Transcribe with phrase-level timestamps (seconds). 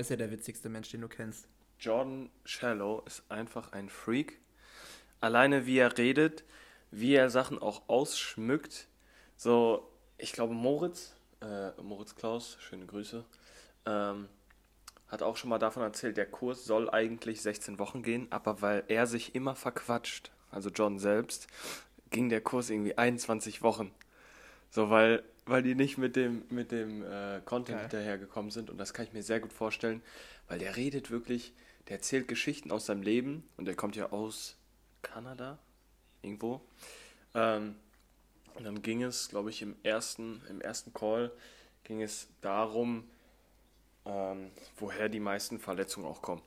[0.00, 1.46] ist er der witzigste Mensch, den du kennst?
[1.78, 4.38] Jordan Shallow ist einfach ein Freak.
[5.20, 6.44] Alleine wie er redet,
[6.90, 8.88] wie er Sachen auch ausschmückt.
[9.36, 13.24] So, ich glaube, Moritz, äh, Moritz Klaus, schöne Grüße,
[13.86, 14.28] ähm,
[15.08, 18.84] hat auch schon mal davon erzählt, der Kurs soll eigentlich 16 Wochen gehen, aber weil
[18.88, 21.46] er sich immer verquatscht, also John selbst,
[22.10, 23.92] ging der Kurs irgendwie 21 Wochen.
[24.70, 27.80] So, weil, weil die nicht mit dem, mit dem äh, Content Geil.
[27.80, 30.02] hinterhergekommen sind und das kann ich mir sehr gut vorstellen,
[30.48, 31.52] weil der redet wirklich,
[31.88, 34.56] der erzählt Geschichten aus seinem Leben und der kommt ja aus
[35.02, 35.58] Kanada,
[36.22, 36.60] irgendwo.
[37.34, 37.76] Ähm,
[38.54, 41.32] und dann ging es, glaube ich, im ersten, im ersten Call
[41.84, 43.08] ging es darum,
[44.04, 46.42] ähm, woher die meisten Verletzungen auch kommen.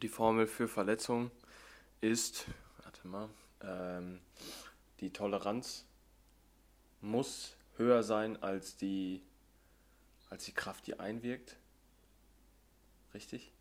[0.00, 1.30] Die Formel für Verletzungen
[2.00, 2.46] ist,
[2.82, 3.28] warte mal,
[3.62, 4.20] ähm,
[5.00, 5.84] die Toleranz
[7.00, 9.22] muss höher sein als die,
[10.30, 11.56] als die Kraft, die einwirkt.
[13.14, 13.52] Richtig?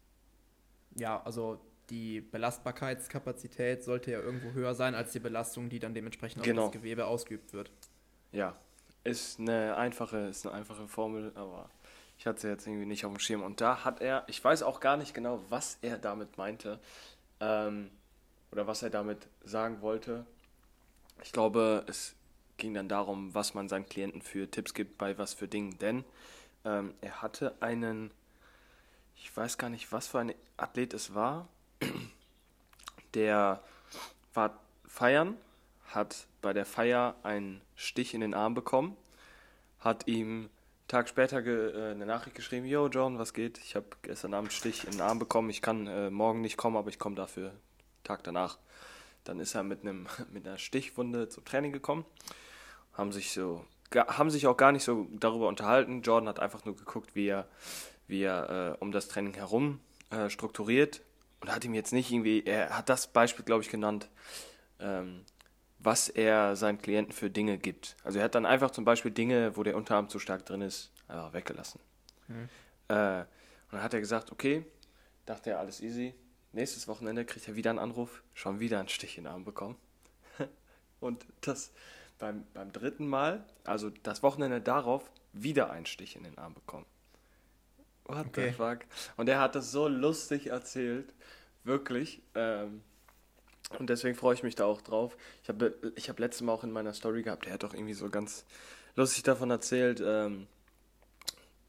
[0.95, 1.59] Ja, also
[1.89, 6.63] die Belastbarkeitskapazität sollte ja irgendwo höher sein als die Belastung, die dann dementsprechend genau.
[6.63, 7.71] auf das Gewebe ausgeübt wird.
[8.31, 8.55] Ja,
[9.03, 11.69] ist eine einfache, ist eine einfache Formel, aber
[12.17, 13.41] ich hatte sie jetzt irgendwie nicht auf dem Schirm.
[13.41, 16.79] Und da hat er, ich weiß auch gar nicht genau, was er damit meinte
[17.39, 17.89] ähm,
[18.51, 20.25] oder was er damit sagen wollte.
[21.23, 22.15] Ich glaube, es
[22.61, 25.77] ging dann darum, was man seinen Klienten für Tipps gibt bei was für Dingen.
[25.79, 26.05] Denn
[26.63, 28.11] ähm, er hatte einen,
[29.15, 31.49] ich weiß gar nicht, was für ein Athlet es war,
[33.15, 33.63] der
[34.35, 35.35] war feiern,
[35.87, 38.95] hat bei der Feier einen Stich in den Arm bekommen,
[39.79, 40.49] hat ihm
[40.87, 43.57] Tag später äh, eine Nachricht geschrieben, yo John, was geht?
[43.57, 46.77] Ich habe gestern Abend Stich in den Arm bekommen, ich kann äh, morgen nicht kommen,
[46.77, 47.53] aber ich komme dafür
[48.03, 48.59] Tag danach.
[49.23, 52.05] Dann ist er mit, einem, mit einer Stichwunde zum Training gekommen,
[52.93, 56.01] haben sich so haben sich auch gar nicht so darüber unterhalten.
[56.01, 57.47] Jordan hat einfach nur geguckt, wie er,
[58.07, 59.79] wie er äh, um das Training herum
[60.11, 61.01] äh, strukturiert
[61.41, 64.09] und hat ihm jetzt nicht irgendwie, er hat das Beispiel, glaube ich, genannt,
[64.79, 65.25] ähm,
[65.79, 67.97] was er seinen Klienten für Dinge gibt.
[68.03, 70.91] Also er hat dann einfach zum Beispiel Dinge, wo der Unterarm zu stark drin ist,
[71.07, 71.81] einfach weggelassen.
[72.27, 72.49] Mhm.
[72.87, 74.65] Äh, und dann hat er gesagt, okay,
[75.25, 76.13] dachte er, alles easy.
[76.53, 79.77] Nächstes Wochenende kriegt er wieder einen Anruf, schon wieder einen Stich in den Arm bekommen.
[80.99, 81.71] und das
[82.21, 86.85] beim, beim dritten Mal, also das Wochenende darauf, wieder einen Stich in den Arm bekommen.
[88.05, 88.49] What okay.
[88.49, 88.79] the fuck?
[89.17, 91.13] Und er hat das so lustig erzählt,
[91.63, 92.21] wirklich.
[92.35, 92.83] Ähm,
[93.79, 95.17] und deswegen freue ich mich da auch drauf.
[95.43, 97.93] Ich habe ich hab letztes Mal auch in meiner Story gehabt, er hat doch irgendwie
[97.93, 98.45] so ganz
[98.95, 100.47] lustig davon erzählt, ähm,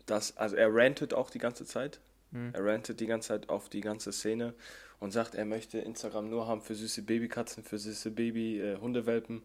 [0.07, 2.01] dass, also er rantet auch die ganze Zeit.
[2.31, 2.51] Mhm.
[2.53, 4.55] Er rantet die ganze Zeit auf die ganze Szene
[5.03, 9.41] und sagt, er möchte Instagram nur haben für süße Babykatzen, für süße Baby-Hundewelpen äh,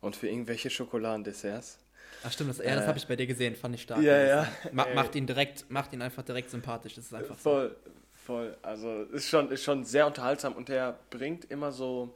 [0.00, 1.78] und für irgendwelche Schokoladendesserts.
[2.24, 4.00] Ach stimmt, das, ja, das äh, habe ich bei dir gesehen, fand ich stark.
[4.00, 4.48] Ja, ja.
[4.72, 7.90] Ma macht ihn direkt, macht ihn einfach direkt sympathisch, das ist einfach voll, so.
[8.24, 12.14] Voll, also ist schon, ist schon sehr unterhaltsam und der bringt immer so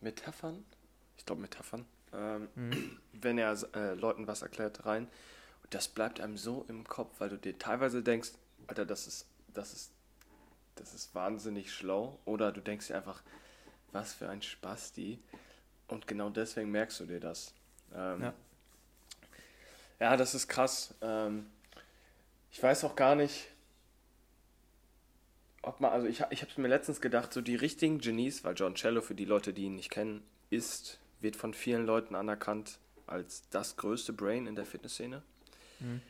[0.00, 0.64] Metaphern,
[1.18, 2.98] ich glaube Metaphern, ähm, mhm.
[3.12, 5.08] wenn er äh, Leuten was erklärt, rein.
[5.62, 8.30] Und das bleibt einem so im Kopf, weil du dir teilweise denkst,
[8.66, 9.92] Alter, das ist, das ist,
[10.80, 12.18] das ist wahnsinnig schlau.
[12.24, 13.22] Oder du denkst dir einfach,
[13.92, 15.18] was für ein Spasti.
[15.86, 17.54] Und genau deswegen merkst du dir das.
[17.94, 18.34] Ähm, ja.
[20.00, 20.94] ja, das ist krass.
[21.00, 21.46] Ähm,
[22.50, 23.48] ich weiß auch gar nicht,
[25.62, 28.54] ob man, also ich, ich habe es mir letztens gedacht, so die richtigen Genies, weil
[28.54, 32.78] John Cello, für die Leute, die ihn nicht kennen, ist, wird von vielen Leuten anerkannt
[33.06, 35.22] als das größte Brain in der Fitnessszene.
[35.80, 36.00] Mhm.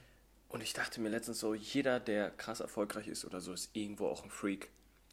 [0.49, 4.07] Und ich dachte mir letztens so, jeder, der krass erfolgreich ist oder so, ist irgendwo
[4.07, 4.71] auch ein Freak.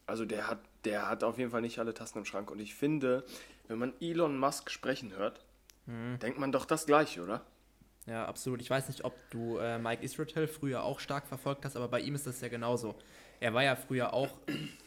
[0.07, 2.51] Also der hat, der hat auf jeden Fall nicht alle Tasten im Schrank.
[2.51, 3.25] Und ich finde,
[3.68, 5.44] wenn man Elon Musk sprechen hört,
[5.85, 6.19] mhm.
[6.19, 7.41] denkt man doch das gleiche, oder?
[8.06, 8.62] Ja, absolut.
[8.62, 12.00] Ich weiß nicht, ob du äh, Mike Israel früher auch stark verfolgt hast, aber bei
[12.00, 12.96] ihm ist das ja genauso
[13.40, 14.29] er war ja früher auch,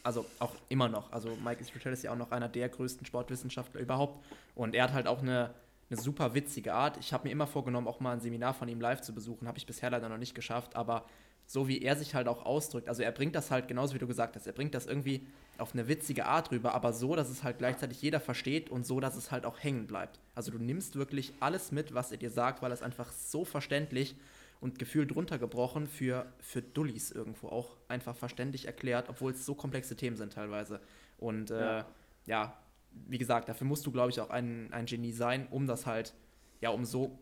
[0.02, 3.80] also auch immer noch, also Mike Israel ist ja auch noch einer der größten Sportwissenschaftler
[3.80, 4.24] überhaupt
[4.54, 5.54] und er hat halt auch eine,
[5.90, 6.96] eine super witzige Art.
[6.98, 9.58] Ich habe mir immer vorgenommen, auch mal ein Seminar von ihm live zu besuchen, habe
[9.58, 11.04] ich bisher leider noch nicht geschafft, aber
[11.46, 14.06] so wie er sich halt auch ausdrückt, also er bringt das halt genauso wie du
[14.06, 15.26] gesagt hast, er bringt das irgendwie
[15.56, 19.00] auf eine witzige Art rüber, aber so, dass es halt gleichzeitig jeder versteht und so,
[19.00, 20.20] dass es halt auch hängen bleibt.
[20.34, 24.14] Also du nimmst wirklich alles mit, was er dir sagt, weil es einfach so verständlich
[24.60, 29.96] und gefühlt runtergebrochen für, für Dullis irgendwo auch einfach verständlich erklärt, obwohl es so komplexe
[29.96, 30.80] Themen sind teilweise.
[31.16, 31.86] Und äh, ja.
[32.26, 32.58] ja.
[33.06, 36.14] Wie gesagt, dafür musst du, glaube ich, auch ein, ein Genie sein, um das halt,
[36.60, 37.18] ja, um so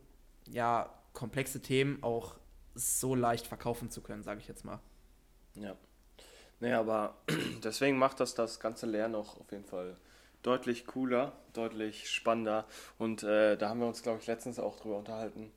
[0.48, 2.36] ja, komplexe Themen auch
[2.74, 4.80] so leicht verkaufen zu können, sage ich jetzt mal.
[5.54, 5.76] Ja.
[6.60, 7.16] Naja, aber
[7.64, 9.96] deswegen macht das das ganze Lernen auch auf jeden Fall
[10.42, 12.66] deutlich cooler, deutlich spannender.
[12.98, 15.52] Und äh, da haben wir uns, glaube ich, letztens auch drüber unterhalten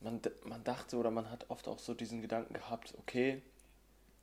[0.00, 3.42] man, man dachte oder man hat oft auch so diesen Gedanken gehabt, okay,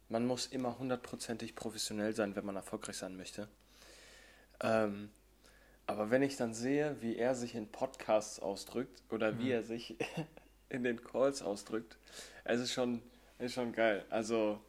[0.09, 3.47] man muss immer hundertprozentig professionell sein, wenn man erfolgreich sein möchte.
[4.65, 5.09] Ähm,
[5.87, 9.39] aber wenn ich dann sehe, wie er sich in Podcasts ausdrückt oder mhm.
[9.39, 9.95] wie er sich
[10.69, 11.97] in den Calls ausdrückt,
[12.43, 13.01] es ist schon,
[13.39, 14.03] ist schon geil.
[14.09, 14.59] Also,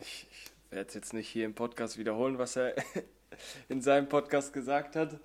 [0.00, 2.74] ich, ich werde es jetzt nicht hier im Podcast wiederholen, was er
[3.68, 5.18] in seinem Podcast gesagt hat,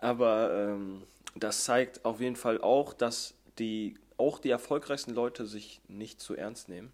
[0.00, 1.02] aber ähm,
[1.34, 6.36] das zeigt auf jeden Fall auch, dass die auch die erfolgreichsten Leute sich nicht zu
[6.36, 6.92] ernst nehmen.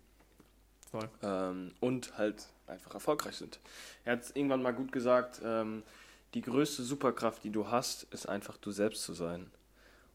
[1.22, 3.60] Ähm, und halt einfach erfolgreich sind.
[4.04, 5.82] Er hat irgendwann mal gut gesagt, ähm,
[6.34, 9.50] die größte Superkraft, die du hast, ist einfach du selbst zu sein.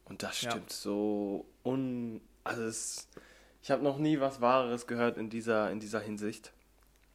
[0.05, 0.75] Und das stimmt ja.
[0.75, 2.21] so un...
[2.43, 3.07] Also es,
[3.61, 6.51] ich habe noch nie was Wahres gehört in dieser, in dieser Hinsicht.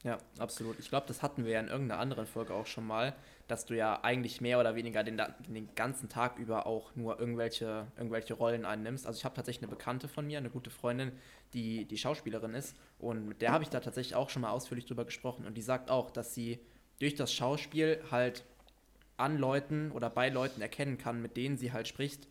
[0.03, 0.79] Ja, absolut.
[0.79, 3.15] Ich glaube, das hatten wir ja in irgendeiner anderen Folge auch schon mal,
[3.47, 7.87] dass du ja eigentlich mehr oder weniger den, den ganzen Tag über auch nur irgendwelche,
[7.97, 9.07] irgendwelche Rollen einnimmst.
[9.07, 11.11] Also ich habe tatsächlich eine Bekannte von mir, eine gute Freundin,
[11.53, 14.85] die die Schauspielerin ist und mit der habe ich da tatsächlich auch schon mal ausführlich
[14.85, 16.59] drüber gesprochen und die sagt auch, dass sie
[16.99, 18.43] durch das Schauspiel halt
[19.17, 22.27] an Leuten oder bei Leuten erkennen kann, mit denen sie halt spricht,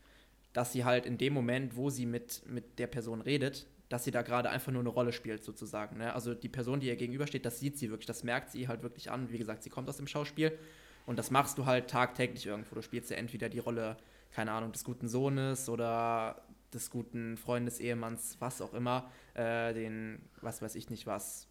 [0.53, 4.11] dass sie halt in dem Moment, wo sie mit, mit der Person redet, dass sie
[4.11, 5.99] da gerade einfach nur eine Rolle spielt, sozusagen.
[5.99, 6.15] Ne?
[6.15, 9.11] Also die Person, die ihr gegenübersteht, das sieht sie wirklich, das merkt sie halt wirklich
[9.11, 9.31] an.
[9.31, 10.57] Wie gesagt, sie kommt aus dem Schauspiel
[11.05, 12.75] und das machst du halt tagtäglich irgendwo.
[12.75, 13.97] Du spielst ja entweder die Rolle,
[14.33, 16.43] keine Ahnung, des guten Sohnes oder
[16.73, 21.49] des guten Freundes, Ehemanns, was auch immer, äh, den, was weiß ich nicht was,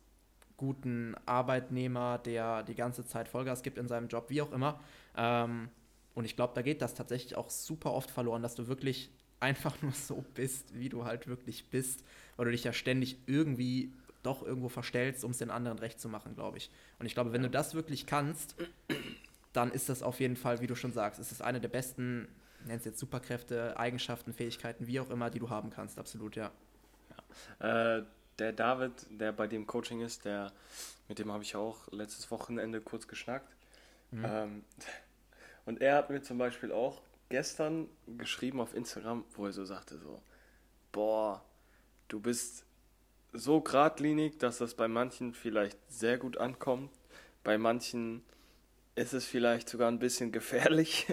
[0.57, 4.79] guten Arbeitnehmer, der die ganze Zeit Vollgas gibt in seinem Job, wie auch immer.
[5.17, 5.69] Ähm,
[6.13, 9.75] und ich glaube, da geht das tatsächlich auch super oft verloren, dass du wirklich einfach
[9.81, 12.03] nur so bist, wie du halt wirklich bist,
[12.37, 13.93] weil du dich ja ständig irgendwie
[14.23, 16.71] doch irgendwo verstellst, um es den anderen recht zu machen, glaube ich.
[16.99, 17.47] Und ich glaube, wenn ja.
[17.47, 18.55] du das wirklich kannst,
[19.53, 22.27] dann ist das auf jeden Fall, wie du schon sagst, ist es eine der besten,
[22.65, 26.51] nenn es jetzt Superkräfte, Eigenschaften, Fähigkeiten, wie auch immer, die du haben kannst, absolut, ja.
[27.61, 27.97] ja.
[27.97, 28.03] Äh,
[28.39, 30.51] der David, der bei dem Coaching ist, der,
[31.07, 33.55] mit dem habe ich auch letztes Wochenende kurz geschnackt.
[34.11, 34.25] Mhm.
[34.25, 34.63] Ähm,
[35.65, 39.97] und er hat mir zum Beispiel auch gestern geschrieben auf Instagram, wo er so sagte
[39.97, 40.21] so,
[40.91, 41.43] boah,
[42.07, 42.65] du bist
[43.33, 46.91] so geradlinig, dass das bei manchen vielleicht sehr gut ankommt,
[47.43, 48.23] bei manchen
[48.95, 51.07] ist es vielleicht sogar ein bisschen gefährlich.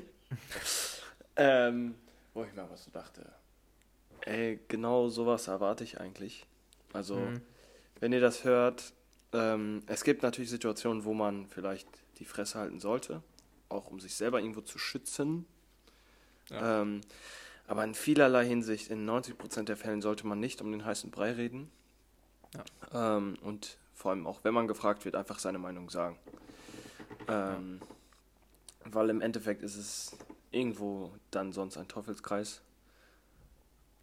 [1.36, 1.96] ähm,
[2.34, 3.30] wo ich mal was so dachte,
[4.22, 6.46] ey, genau sowas erwarte ich eigentlich.
[6.92, 7.40] Also, mhm.
[8.00, 8.92] wenn ihr das hört,
[9.32, 13.22] ähm, es gibt natürlich Situationen, wo man vielleicht die Fresse halten sollte,
[13.68, 15.46] auch um sich selber irgendwo zu schützen.
[16.50, 16.82] Ja.
[16.82, 17.00] Ähm,
[17.66, 21.32] aber in vielerlei Hinsicht, in 90% der Fällen sollte man nicht um den heißen Brei
[21.32, 21.70] reden.
[22.54, 23.16] Ja.
[23.16, 26.18] Ähm, und vor allem auch, wenn man gefragt wird, einfach seine Meinung sagen.
[27.28, 27.86] Ähm, ja.
[28.92, 30.16] Weil im Endeffekt ist es
[30.50, 32.60] irgendwo dann sonst ein Teufelskreis.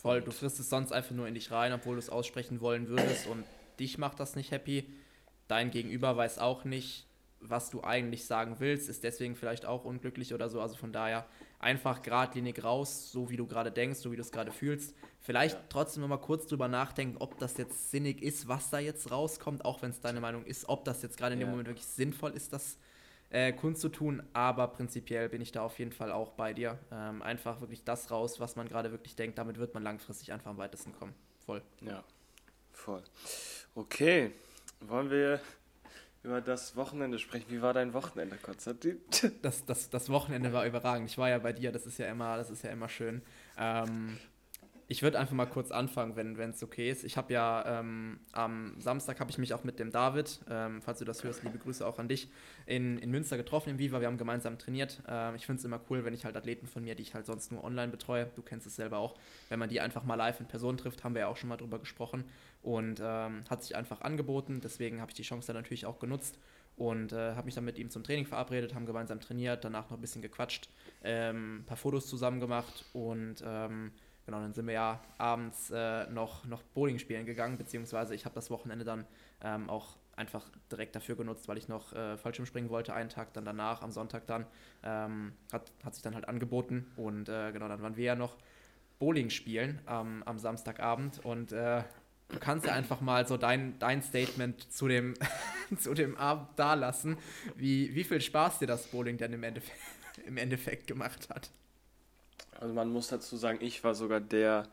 [0.01, 2.87] Voll, du frisst es sonst einfach nur in dich rein, obwohl du es aussprechen wollen
[2.87, 3.43] würdest und
[3.79, 4.85] dich macht das nicht happy.
[5.47, 7.05] Dein Gegenüber weiß auch nicht,
[7.41, 10.61] was du eigentlich sagen willst, ist deswegen vielleicht auch unglücklich oder so.
[10.61, 11.25] Also von daher
[11.59, 14.95] einfach geradlinig raus, so wie du gerade denkst, so wie du es gerade fühlst.
[15.19, 15.63] Vielleicht ja.
[15.69, 19.81] trotzdem mal kurz drüber nachdenken, ob das jetzt sinnig ist, was da jetzt rauskommt, auch
[19.81, 22.53] wenn es deine Meinung ist, ob das jetzt gerade in dem Moment wirklich sinnvoll ist,
[22.53, 22.77] das
[23.29, 26.79] äh, Kunst zu tun, aber prinzipiell bin ich da auf jeden Fall auch bei dir.
[26.91, 30.51] Ähm, einfach wirklich das raus, was man gerade wirklich denkt, damit wird man langfristig einfach
[30.51, 31.13] am weitesten kommen.
[31.45, 31.61] Voll.
[31.81, 32.03] Ja,
[32.71, 33.03] voll.
[33.75, 34.31] Okay,
[34.81, 35.39] wollen wir
[36.23, 37.45] über das Wochenende sprechen.
[37.49, 38.99] Wie war dein Wochenende, Konstantin?
[39.41, 41.09] Das, das, das Wochenende war überragend.
[41.09, 43.21] Ich war ja bei dir, das ist ja immer, das ist ja immer schön.
[43.57, 44.17] Ähm,
[44.91, 47.03] ich würde einfach mal kurz anfangen, wenn es okay ist.
[47.03, 50.97] Ich habe ja ähm, am Samstag habe ich mich auch mit dem David, ähm, falls
[50.97, 52.27] du das hörst, liebe Grüße auch an dich,
[52.65, 53.99] in, in Münster getroffen im Viva.
[54.01, 55.03] Wir haben gemeinsam trainiert.
[55.07, 57.27] Ähm, ich finde es immer cool, wenn ich halt Athleten von mir, die ich halt
[57.27, 59.15] sonst nur online betreue, du kennst es selber auch,
[59.49, 61.57] wenn man die einfach mal live in Person trifft, haben wir ja auch schon mal
[61.57, 62.23] drüber gesprochen
[62.63, 64.59] und ähm, hat sich einfach angeboten.
[64.59, 66.39] Deswegen habe ich die Chance dann natürlich auch genutzt
[66.77, 69.99] und äh, habe mich dann mit ihm zum Training verabredet, haben gemeinsam trainiert, danach noch
[69.99, 70.67] ein bisschen gequatscht,
[71.03, 73.91] ähm, ein paar Fotos zusammen gemacht und ähm,
[74.29, 78.35] genau, dann sind wir ja abends äh, noch, noch Bowling spielen gegangen, beziehungsweise ich habe
[78.35, 79.05] das Wochenende dann
[79.43, 83.43] ähm, auch einfach direkt dafür genutzt, weil ich noch äh, Fallschirmspringen wollte, einen Tag dann
[83.43, 84.45] danach, am Sonntag dann,
[84.83, 88.37] ähm, hat, hat sich dann halt angeboten und äh, genau, dann waren wir ja noch
[88.99, 91.81] Bowling spielen ähm, am Samstagabend und äh,
[92.27, 95.15] du kannst ja einfach mal so dein, dein Statement zu dem,
[95.79, 97.17] zu dem Abend da lassen,
[97.55, 99.79] wie, wie viel Spaß dir das Bowling denn im Endeffekt,
[100.27, 101.49] im Endeffekt gemacht hat.
[102.59, 104.67] Also man muss dazu sagen, ich war sogar der,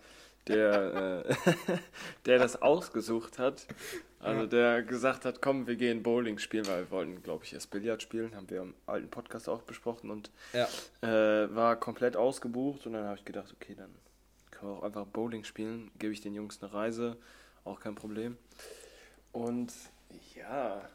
[0.49, 1.35] der, äh,
[2.27, 3.67] der das ausgesucht hat.
[4.19, 7.71] Also der gesagt hat, komm, wir gehen Bowling spielen, weil wir wollten, glaube ich, erst
[7.71, 10.67] Billard spielen, haben wir im alten Podcast auch besprochen und ja.
[11.03, 13.95] äh, war komplett ausgebucht und dann habe ich gedacht, okay, dann
[14.51, 17.17] können wir auch einfach Bowling spielen, gebe ich den Jungs eine Reise,
[17.65, 18.37] auch kein Problem.
[19.31, 19.73] Und
[20.35, 20.89] ja,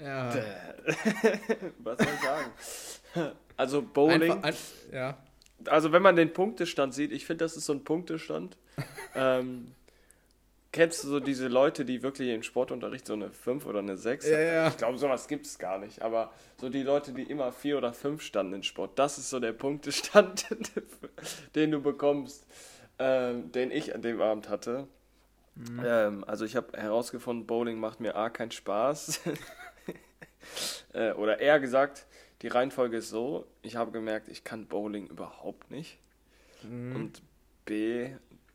[0.00, 0.32] Ja.
[1.78, 3.32] Was soll ich sagen?
[3.56, 4.32] Also Bowling.
[4.32, 4.54] Einfach, ein,
[4.92, 5.18] ja.
[5.66, 8.56] Also wenn man den Punktestand sieht, ich finde, das ist so ein Punktestand.
[9.14, 9.72] ähm,
[10.72, 14.28] kennst du so diese Leute, die wirklich im Sportunterricht so eine 5 oder eine 6
[14.28, 14.68] ja, ja.
[14.68, 16.02] Ich glaube, sowas gibt es gar nicht.
[16.02, 19.40] Aber so die Leute, die immer 4 oder 5 standen in Sport, das ist so
[19.40, 20.46] der Punktestand,
[21.54, 22.46] den du bekommst,
[22.98, 24.86] ähm, den ich an dem Abend hatte.
[25.54, 25.82] Mhm.
[25.84, 29.20] Ähm, also ich habe herausgefunden, Bowling macht mir A keinen Spaß.
[30.92, 32.06] äh, oder eher gesagt,
[32.42, 35.98] die Reihenfolge ist so, ich habe gemerkt, ich kann Bowling überhaupt nicht.
[36.62, 36.96] Mhm.
[36.96, 37.22] Und
[37.64, 38.10] B,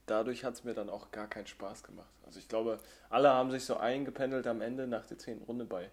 [0.05, 2.09] dadurch hat es mir dann auch gar keinen Spaß gemacht.
[2.25, 5.43] Also ich glaube, alle haben sich so eingependelt am Ende nach der 10.
[5.43, 5.91] Runde bei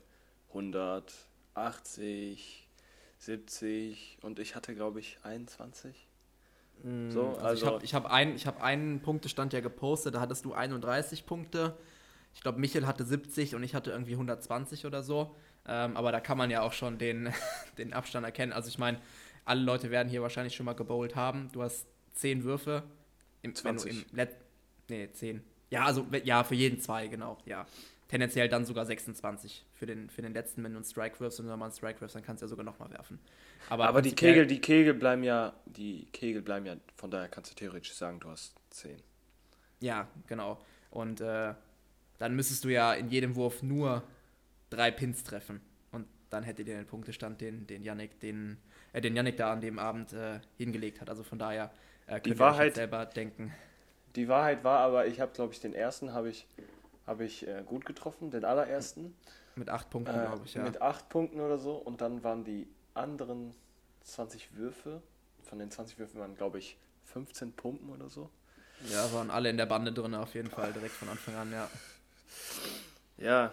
[0.51, 2.69] 180,
[3.19, 6.07] 70 und ich hatte, glaube ich, 21.
[6.83, 7.11] Mhm.
[7.11, 10.55] So, also, also ich habe hab ein, hab einen Punktestand ja gepostet, da hattest du
[10.55, 11.77] 31 Punkte.
[12.33, 15.35] Ich glaube, Michel hatte 70 und ich hatte irgendwie 120 oder so.
[15.67, 17.33] Ähm, aber da kann man ja auch schon den,
[17.79, 18.53] den Abstand erkennen.
[18.53, 18.99] Also ich meine,
[19.45, 21.51] alle Leute werden hier wahrscheinlich schon mal gebowlt haben.
[21.53, 22.83] Du hast 10 Würfe.
[23.43, 23.93] Im, 20.
[23.93, 24.37] Im Let
[24.89, 25.43] nee, 10.
[25.71, 27.39] Ja, also ja, für jeden zwei, genau.
[27.47, 27.67] Ja.
[28.09, 31.47] Tendenziell dann sogar 26 für den, für den letzten, wenn du einen Strike wirfst und
[31.47, 33.21] wenn du mal einen Strike wirfst, dann kannst du ja sogar nochmal werfen.
[33.69, 37.53] Aber, Aber die Kegel, die Kegel bleiben ja, die Kegel bleiben ja, von daher kannst
[37.53, 39.01] du theoretisch sagen, du hast 10.
[39.79, 40.61] Ja, genau.
[40.91, 41.55] Und äh,
[42.19, 44.03] dann müsstest du ja in jedem Wurf nur
[44.71, 45.61] drei Pins treffen.
[45.93, 48.59] Und dann hättet ihr den Punktestand, den, den Yannick, den,
[48.93, 51.11] äh, den Yannick da an dem Abend äh, hingelegt hat.
[51.11, 51.71] Also von daher
[52.07, 53.53] äh, könnt die Wahrheit, selber denken.
[54.17, 56.47] Die Wahrheit war aber, ich habe, glaube ich, den ersten habe ich,
[57.07, 59.15] hab ich äh, gut getroffen, den allerersten.
[59.57, 60.63] Mit acht Punkten, äh, glaube ich, ja.
[60.63, 61.75] Mit acht Punkten oder so.
[61.75, 63.55] Und dann waren die anderen
[64.03, 65.03] 20 Würfe,
[65.43, 68.31] von den 20 Würfen waren, glaube ich, 15 Pumpen oder so.
[68.89, 71.69] Ja, waren alle in der Bande drin, auf jeden Fall, direkt von Anfang an, ja.
[73.19, 73.53] Ja,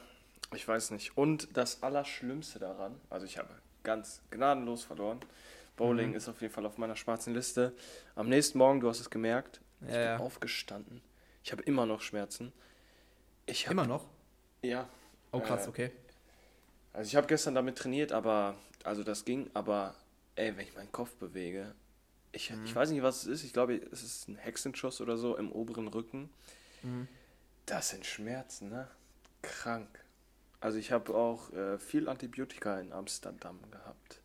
[0.53, 1.17] ich weiß nicht.
[1.17, 3.49] Und das Allerschlimmste daran, also ich habe
[3.83, 5.19] ganz gnadenlos verloren.
[5.75, 6.15] Bowling mhm.
[6.15, 7.73] ist auf jeden Fall auf meiner schwarzen Liste.
[8.15, 11.01] Am nächsten Morgen, du hast es gemerkt, ich ja, bin aufgestanden.
[11.43, 12.51] Ich habe immer noch Schmerzen.
[13.45, 14.05] Ich hab, immer noch?
[14.61, 14.89] Ja.
[15.31, 15.91] Oh krass, äh, okay.
[16.93, 19.93] Also ich habe gestern damit trainiert, aber also das ging, aber
[20.35, 21.75] ey, wenn ich meinen Kopf bewege,
[22.31, 22.65] ich, mhm.
[22.65, 23.43] ich weiß nicht, was es ist.
[23.43, 26.29] Ich glaube, es ist ein Hexenschuss oder so im oberen Rücken.
[26.83, 27.07] Mhm.
[27.65, 28.87] Das sind Schmerzen, ne?
[29.41, 29.87] Krank.
[30.59, 34.21] Also ich habe auch äh, viel Antibiotika in Amsterdam gehabt.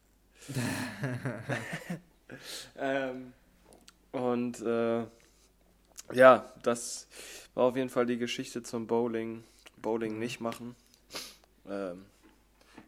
[2.77, 3.33] ähm,
[4.13, 5.05] und äh,
[6.13, 7.09] ja, das
[7.55, 9.45] war auf jeden Fall die Geschichte zum Bowling.
[9.77, 10.19] Bowling mhm.
[10.19, 10.75] nicht machen.
[11.69, 12.07] Ähm,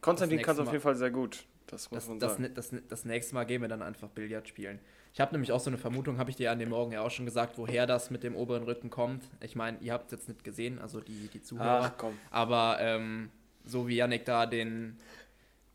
[0.01, 1.45] Konstantin kann es auf jeden Fall sehr gut.
[1.67, 2.55] Das muss das, man sagen.
[2.55, 4.79] Das, das, das, nächste Mal gehen wir dann einfach Billard spielen.
[5.15, 7.11] Ich habe nämlich auch so eine Vermutung, habe ich dir an dem Morgen ja auch
[7.11, 9.23] schon gesagt, woher das mit dem oberen Rücken kommt.
[9.41, 11.93] Ich meine, ihr habt es jetzt nicht gesehen, also die, die Zuhörer.
[11.93, 12.19] Ach, komm.
[12.33, 13.31] Aber ähm,
[13.65, 14.99] so wie Yannick da den,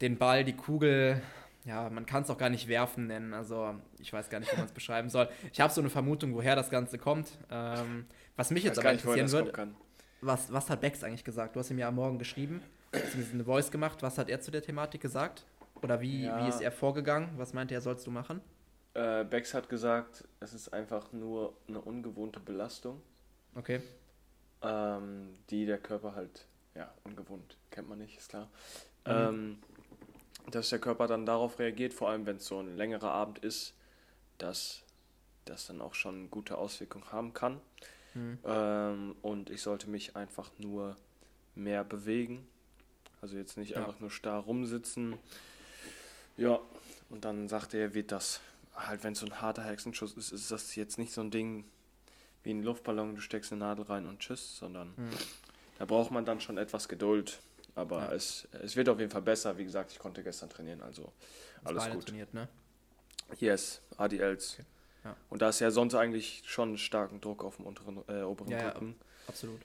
[0.01, 1.21] den Ball, die Kugel,
[1.63, 3.33] ja, man kann es auch gar nicht werfen nennen.
[3.33, 5.29] Also ich weiß gar nicht, wie man es beschreiben soll.
[5.53, 7.31] Ich habe so eine Vermutung, woher das Ganze kommt.
[7.49, 9.69] Ähm, was mich jetzt aber interessieren würde,
[10.19, 11.55] was, was hat Bex eigentlich gesagt?
[11.55, 14.03] Du hast ihm ja am Morgen geschrieben, beziehungsweise eine Voice gemacht.
[14.03, 15.45] Was hat er zu der Thematik gesagt?
[15.81, 16.43] Oder wie, ja.
[16.43, 17.29] wie ist er vorgegangen?
[17.37, 18.41] Was meinte er, sollst du machen?
[18.99, 23.01] Äh, Bex hat gesagt, es ist einfach nur eine ungewohnte Belastung.
[23.55, 23.81] Okay.
[24.61, 28.49] Ähm, die der Körper halt, ja, ungewohnt, kennt man nicht, ist klar.
[29.05, 29.11] Mhm.
[29.11, 29.57] Ähm,
[30.51, 33.73] dass der Körper dann darauf reagiert, vor allem wenn es so ein längerer Abend ist,
[34.37, 34.83] dass
[35.45, 37.61] das dann auch schon gute Auswirkungen haben kann.
[38.15, 38.39] Mhm.
[38.43, 40.97] Ähm, und ich sollte mich einfach nur
[41.55, 42.45] mehr bewegen.
[43.21, 43.77] Also jetzt nicht ja.
[43.77, 45.17] einfach nur starr rumsitzen.
[46.35, 46.59] Ja,
[47.09, 48.41] und dann sagte er, wird das
[48.87, 51.65] halt, wenn es so ein harter Hexenschuss ist, ist das jetzt nicht so ein Ding
[52.43, 55.09] wie ein Luftballon, du steckst eine Nadel rein und tschüss, sondern mhm.
[55.77, 57.39] da braucht man dann schon etwas Geduld.
[57.75, 58.11] Aber ja.
[58.13, 59.57] es, es wird auf jeden Fall besser.
[59.57, 61.13] Wie gesagt, ich konnte gestern trainieren, also
[61.63, 62.07] alles gut.
[62.07, 62.47] trainiert, ne?
[63.37, 64.53] Yes, ADLs.
[64.53, 64.65] Okay.
[65.05, 65.15] Ja.
[65.29, 68.69] Und da ist ja sonst eigentlich schon starken Druck auf dem unteren, äh, oberen ja,
[68.69, 68.95] Rücken.
[68.99, 69.61] Ja, absolut.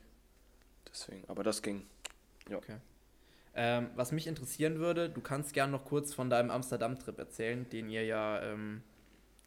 [0.89, 1.87] Deswegen, aber das ging.
[2.49, 2.59] Ja.
[2.59, 2.77] Okay.
[3.57, 7.89] Ähm, was mich interessieren würde, du kannst gerne noch kurz von deinem Amsterdam-Trip erzählen, den
[7.89, 8.83] ihr ja ähm,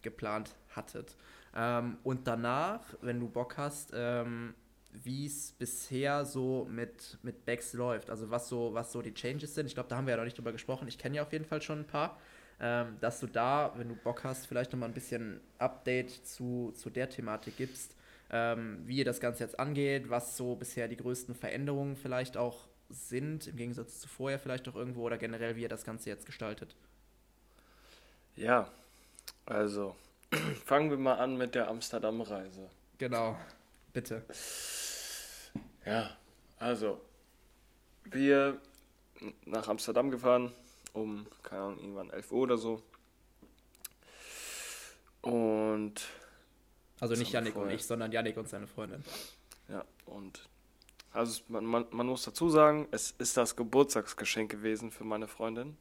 [0.02, 1.16] geplant hattet.
[1.54, 4.54] Ähm, und danach, wenn du Bock hast, ähm,
[4.92, 9.54] wie es bisher so mit, mit Backs läuft, also was so, was so die Changes
[9.54, 9.66] sind.
[9.66, 10.88] Ich glaube, da haben wir ja noch nicht drüber gesprochen.
[10.88, 12.18] Ich kenne ja auf jeden Fall schon ein paar.
[12.60, 16.90] Ähm, dass du da, wenn du Bock hast, vielleicht nochmal ein bisschen Update zu, zu
[16.90, 17.94] der Thematik gibst,
[18.30, 22.66] ähm, wie ihr das Ganze jetzt angeht, was so bisher die größten Veränderungen vielleicht auch
[22.90, 26.26] sind, im Gegensatz zu vorher vielleicht auch irgendwo oder generell, wie ihr das Ganze jetzt
[26.26, 26.74] gestaltet.
[28.34, 28.68] Ja,
[29.48, 29.96] also
[30.64, 32.68] fangen wir mal an mit der Amsterdam-Reise.
[32.98, 33.36] Genau,
[33.92, 34.24] bitte.
[35.86, 36.10] Ja,
[36.58, 37.00] also
[38.04, 38.60] wir
[39.46, 40.52] nach Amsterdam gefahren,
[40.92, 42.82] um, keine Ahnung, irgendwann 11 Uhr oder so.
[45.22, 46.06] Und.
[47.00, 49.04] Also nicht Yannick und ich, sondern Yannick und seine Freundin.
[49.68, 50.48] Ja, und.
[51.12, 55.76] Also man, man, man muss dazu sagen, es ist das Geburtstagsgeschenk gewesen für meine Freundin.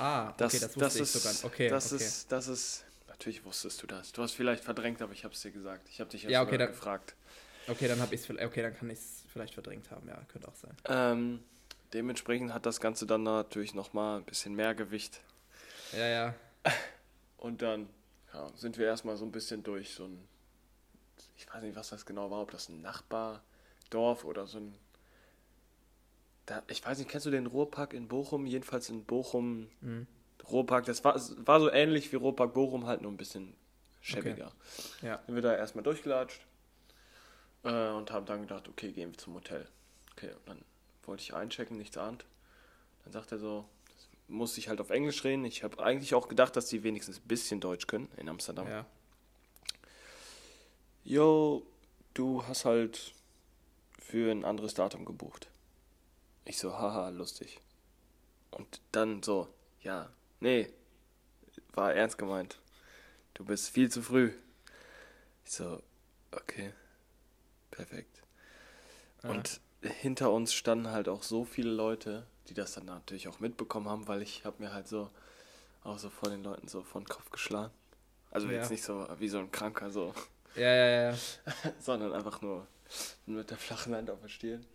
[0.00, 1.52] Ah, das, okay, das wusste das ich ist, sogar.
[1.52, 2.04] Okay, das okay.
[2.04, 4.12] ist, das ist, natürlich wusstest du das.
[4.12, 5.88] Du hast vielleicht verdrängt, aber ich habe es dir gesagt.
[5.90, 7.14] Ich habe dich ja, Ja, okay, sogar dann- gefragt.
[7.68, 10.08] Okay, dann habe ich okay, dann kann ich es vielleicht verdrängt haben.
[10.08, 10.74] Ja, könnte auch sein.
[10.86, 11.44] Ähm,
[11.92, 15.20] dementsprechend hat das Ganze dann natürlich nochmal ein bisschen mehr Gewicht.
[15.92, 16.34] Ja, ja.
[17.36, 17.88] Und dann
[18.32, 20.26] ja, sind wir erstmal so ein bisschen durch so ein,
[21.36, 24.74] ich weiß nicht, was das genau war, ob das ein Nachbardorf oder so ein,
[26.50, 28.44] da, ich weiß nicht, kennst du den Ruhrpark in Bochum?
[28.44, 30.06] Jedenfalls in Bochum, Mhm.
[30.50, 31.14] Ruhrpark, das war,
[31.46, 33.54] war so ähnlich wie Ruhrpark Bochum, halt nur ein bisschen
[34.00, 34.50] schäbiger.
[35.00, 35.20] Ja.
[35.26, 36.40] Sind wir da erstmal durchgelatscht
[37.62, 39.68] äh, und haben dann gedacht, okay, gehen wir zum Hotel.
[40.12, 40.64] Okay, und dann
[41.04, 42.24] wollte ich einchecken, nichts ahnt.
[43.04, 43.64] Dann sagt er so,
[43.94, 45.44] das muss ich halt auf Englisch reden.
[45.44, 48.66] Ich habe eigentlich auch gedacht, dass die wenigstens ein bisschen Deutsch können in Amsterdam.
[48.66, 48.86] Ja.
[51.04, 51.64] Jo,
[52.14, 53.12] du hast halt
[54.00, 55.48] für ein anderes Datum gebucht.
[56.50, 57.60] Ich so, haha, lustig.
[58.50, 59.46] Und dann so,
[59.82, 60.68] ja, nee,
[61.74, 62.58] war ernst gemeint.
[63.34, 64.32] Du bist viel zu früh.
[65.44, 65.80] Ich so,
[66.32, 66.72] okay,
[67.70, 68.20] perfekt.
[69.22, 69.30] Ja.
[69.30, 73.88] Und hinter uns standen halt auch so viele Leute, die das dann natürlich auch mitbekommen
[73.88, 75.08] haben, weil ich habe mir halt so
[75.84, 77.72] auch so vor den Leuten so vor den Kopf geschlagen.
[78.32, 78.54] Also Ja.
[78.54, 80.12] jetzt nicht so wie so ein Kranker so,
[80.56, 81.18] Ja, ja, ja.
[81.78, 82.66] sondern einfach nur
[83.26, 84.66] mit der flachen Hand auf der Stirn.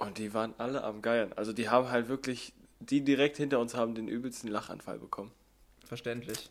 [0.00, 1.32] Und die waren alle am Geiern.
[1.34, 5.30] Also die haben halt wirklich, die direkt hinter uns haben den übelsten Lachanfall bekommen.
[5.84, 6.50] Verständlich.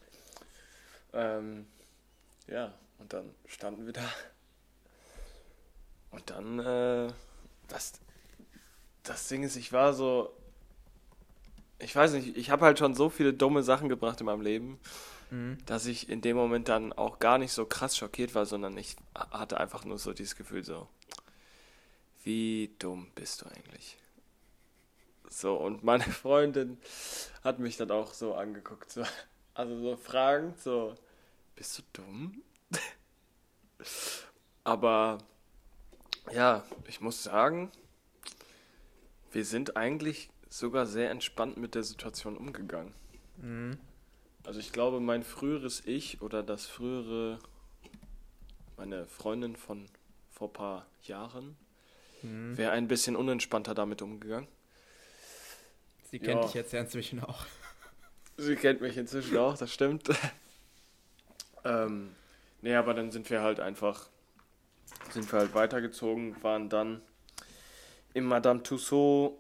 [1.14, 1.66] Ähm,
[2.48, 4.08] ja, und dann standen wir da.
[6.12, 7.12] Und dann, äh,
[7.68, 7.94] das,
[9.04, 10.32] das Ding ist, ich war so,
[11.80, 14.80] ich weiß nicht, ich habe halt schon so viele dumme Sachen gebracht in meinem Leben,
[15.32, 15.58] Mhm.
[15.68, 18.96] dass ich in dem Moment dann auch gar nicht so krass schockiert war, sondern ich
[19.14, 20.88] hatte einfach nur so dieses Gefühl so,
[22.30, 23.98] wie dumm bist du eigentlich?
[25.30, 26.78] So, und meine Freundin
[27.44, 29.04] hat mich dann auch so angeguckt, so,
[29.56, 30.94] also so fragend, so,
[31.56, 32.44] bist du dumm?
[34.64, 35.18] Aber
[36.32, 37.72] ja, ich muss sagen,
[39.32, 42.94] wir sind eigentlich sogar sehr entspannt mit der Situation umgegangen.
[43.38, 43.80] Mhm.
[44.44, 47.40] Also ich glaube, mein früheres Ich oder das frühere,
[48.78, 49.88] meine Freundin von
[50.30, 51.58] vor ein paar Jahren,
[52.22, 52.58] Mhm.
[52.58, 54.48] wäre ein bisschen unentspannter damit umgegangen.
[56.04, 56.46] Sie kennt Ja.
[56.46, 57.46] dich jetzt ja inzwischen auch.
[58.38, 60.10] Sie kennt mich inzwischen auch, das stimmt.
[61.66, 62.16] ähm,
[62.62, 64.08] nee, aber dann sind wir halt einfach,
[65.12, 67.02] sind wir halt weitergezogen, waren dann
[68.14, 69.36] im Madame Tussauds,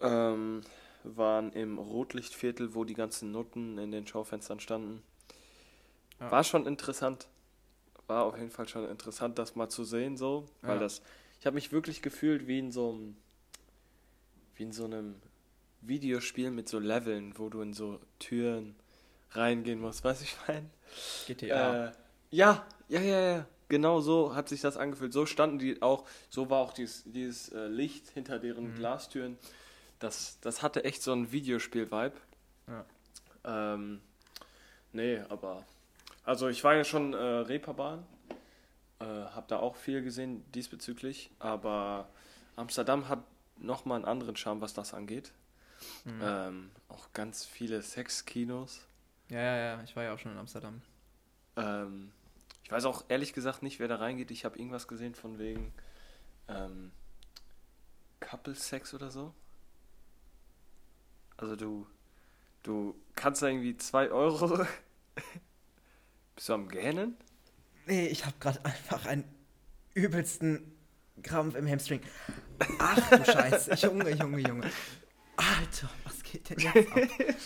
[0.00, 0.62] ähm,
[1.04, 5.02] waren im Rotlichtviertel, wo die ganzen Nutten in den Schaufenstern standen.
[6.18, 6.30] Ja.
[6.30, 7.28] War schon interessant.
[8.06, 10.46] War auf jeden Fall schon interessant, das mal zu sehen, so.
[10.62, 10.80] Weil Ja.
[10.80, 11.00] das,
[11.40, 13.16] ich habe mich wirklich gefühlt wie in so einem,
[14.56, 15.16] wie in so einem
[15.80, 18.76] Videospiel mit so Leveln, wo du in so Türen
[19.32, 20.70] reingehen musst, weißt du, ich meine?
[21.26, 21.86] GTA.
[21.86, 21.92] Äh,
[22.30, 23.46] ja, ja, ja, ja.
[23.68, 25.12] Genau so hat sich das angefühlt.
[25.12, 28.74] So standen die auch, so war auch dieses, dieses äh, Licht hinter deren Mhm.
[28.74, 29.38] Glastüren.
[30.00, 32.16] Das, das hatte echt so ein Videospiel-Vibe.
[32.66, 32.84] Ja.
[33.44, 34.00] Ähm,
[34.92, 35.64] nee, aber.
[36.24, 38.04] Also ich war ja schon äh, Reeperbahn,
[39.00, 42.08] äh, hab da auch viel gesehen diesbezüglich, aber
[42.56, 43.22] Amsterdam hat
[43.56, 45.32] nochmal einen anderen Charme, was das angeht.
[46.04, 46.20] Mhm.
[46.22, 48.86] Ähm, auch ganz viele Sexkinos.
[49.28, 49.82] ja, ja, ja.
[49.82, 50.82] Ich war ja auch schon in Amsterdam.
[51.56, 52.12] Ähm,
[52.64, 54.30] ich weiß auch ehrlich gesagt nicht, wer da reingeht.
[54.30, 55.72] Ich habe irgendwas gesehen von wegen
[56.48, 56.92] ähm,
[58.20, 59.34] Couple Sex oder so.
[61.36, 61.86] Also du,
[62.62, 64.66] du kannst da irgendwie 2 Euro.
[66.36, 67.16] Bist du am Gähnen?
[67.90, 69.24] Nee, ich habe gerade einfach einen
[69.94, 70.76] übelsten
[71.24, 72.00] Krampf im Hamstring.
[72.78, 73.74] Ach du Scheiße.
[73.86, 74.70] Junge, Junge, Junge.
[75.36, 77.00] Alter, was geht denn jetzt ab?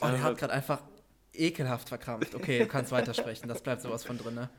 [0.00, 0.82] Oh, der hat gerade einfach
[1.32, 2.34] ekelhaft verkrampft.
[2.34, 3.48] Okay, du kannst weitersprechen.
[3.48, 4.50] Das bleibt sowas von drin, ne?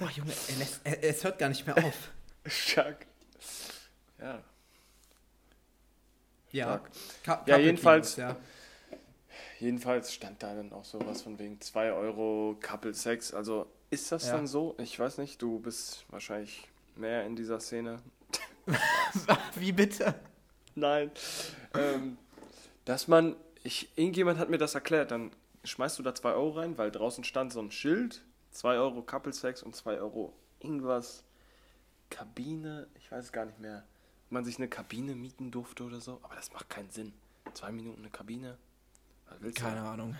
[0.00, 2.10] Oh, Junge, er lässt, er, es hört gar nicht mehr auf.
[2.46, 3.04] Schack.
[4.20, 4.42] Ja.
[6.52, 6.80] Ja.
[7.24, 8.36] Ka Ja, jedenfalls- ja.
[9.58, 13.34] Jedenfalls stand da dann auch sowas von wegen 2 Euro Couple Sex.
[13.34, 14.32] Also ist das Ja.
[14.36, 14.74] dann so?
[14.78, 18.00] Ich weiß nicht, du bist wahrscheinlich mehr in dieser Szene.
[19.54, 20.14] Wie bitte?
[20.74, 21.10] Nein.
[21.74, 22.18] ähm,
[22.84, 25.30] dass man, ich, irgendjemand hat mir das erklärt, dann
[25.64, 28.22] schmeißt du da 2 Euro rein, weil draußen stand so ein Schild,
[28.52, 31.24] 2 Euro Couple Sex und 2 Euro irgendwas,
[32.10, 33.84] Kabine, ich weiß gar nicht mehr.
[34.30, 37.12] man sich eine Kabine mieten durfte oder so, aber das macht keinen Sinn.
[37.54, 38.58] Zwei Minuten eine Kabine.
[39.54, 39.80] Keine?
[39.82, 40.16] Ahnung.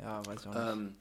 [0.00, 0.72] Ja, weiß ich auch nicht.
[0.72, 0.96] Ähm,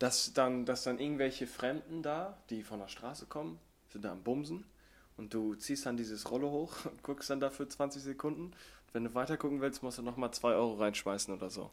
[0.00, 3.60] dass, dann, dass dann irgendwelche Fremden da, die von der Straße kommen,
[3.90, 4.64] sind da am Bumsen
[5.16, 8.52] und du ziehst dann dieses Rollo hoch und guckst dann dafür 20 Sekunden.
[8.92, 11.70] Wenn du weiter gucken willst, musst du nochmal 2 Euro reinschmeißen oder so.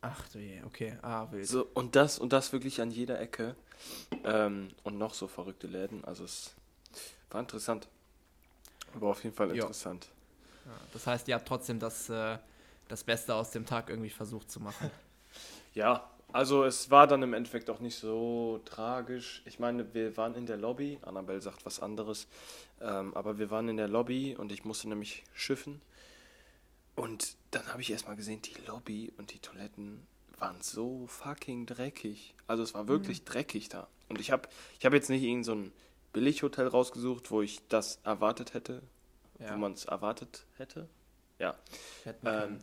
[0.00, 0.98] Ach du je, okay.
[1.02, 1.46] Ah, wild.
[1.46, 3.54] So, und das und das wirklich an jeder Ecke.
[4.24, 6.04] Ähm, und noch so verrückte Läden.
[6.04, 6.54] Also es
[7.30, 7.88] war interessant.
[8.94, 10.08] War auf jeden Fall interessant.
[10.64, 12.38] Ja, das heißt, ihr habt trotzdem das, äh,
[12.88, 14.90] das Beste aus dem Tag irgendwie versucht zu machen.
[15.74, 19.42] ja, also es war dann im Endeffekt auch nicht so tragisch.
[19.44, 22.26] Ich meine, wir waren in der Lobby, Annabelle sagt was anderes,
[22.80, 25.80] ähm, aber wir waren in der Lobby und ich musste nämlich schiffen.
[26.94, 30.06] Und dann habe ich erstmal gesehen, die Lobby und die Toiletten
[30.38, 32.34] waren so fucking dreckig.
[32.46, 33.26] Also es war wirklich mhm.
[33.26, 33.88] dreckig da.
[34.08, 35.72] Und ich habe ich hab jetzt nicht irgend so ein
[36.12, 38.82] Billighotel rausgesucht, wo ich das erwartet hätte,
[39.38, 39.54] ja.
[39.54, 40.88] wo man es erwartet hätte.
[41.38, 41.56] Ja.
[42.04, 42.58] Hätten ähm,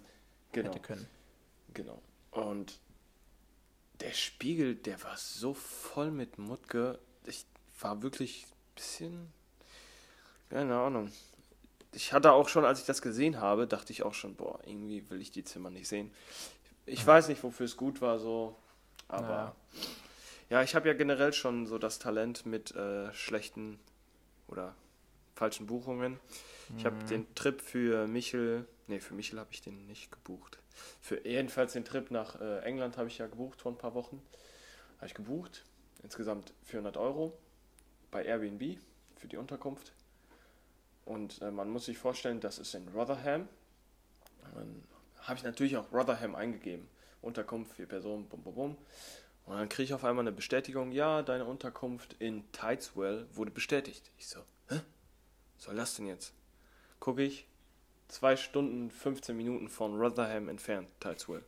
[0.51, 0.69] genau.
[0.69, 1.08] Hätte können.
[1.73, 2.01] Genau.
[2.32, 2.79] Und
[4.02, 7.00] der Spiegel, der war so voll mit Mutke.
[7.26, 7.46] Ich
[7.80, 9.34] war wirklich ein bisschen.
[10.50, 11.12] Keine Ahnung.
[11.94, 15.10] Ich hatte auch schon, als ich das gesehen habe, dachte ich auch schon, boah, irgendwie
[15.10, 16.12] will ich die Zimmer nicht sehen.
[16.86, 18.56] Ich weiß nicht, wofür es gut war, so.
[19.08, 19.56] Aber.
[20.50, 23.80] Ja, ja ich habe ja generell schon so das Talent mit äh, schlechten
[24.48, 24.76] oder
[25.36, 26.20] falschen Buchungen.
[26.78, 27.08] Ich habe mhm.
[27.08, 30.60] den Trip für Michel, nee, für Michel habe ich den nicht gebucht.
[31.02, 34.22] Für jedenfalls den Trip nach äh, England habe ich ja gebucht vor ein paar Wochen.
[34.98, 35.65] Habe ich gebucht.
[36.04, 37.38] Insgesamt 400 Euro
[38.12, 38.80] bei Airbnb
[39.15, 39.94] für die Unterkunft.
[41.06, 43.48] Und äh, man muss sich vorstellen, das ist in Rotherham.
[44.54, 44.84] Dann
[45.22, 46.88] habe ich natürlich auch Rotherham eingegeben.
[47.22, 48.78] Unterkunft, vier Personen, bum, bum, bum.
[49.46, 54.12] Und dann kriege ich auf einmal eine Bestätigung, ja, deine Unterkunft in Tideswell wurde bestätigt.
[54.18, 54.39] Ich so,
[54.70, 54.80] hä?
[55.56, 56.34] Was soll das denn jetzt?
[57.00, 57.48] Gucke ich,
[58.10, 61.43] zwei Stunden, 15 Minuten von Rotherham entfernt, Tideswell.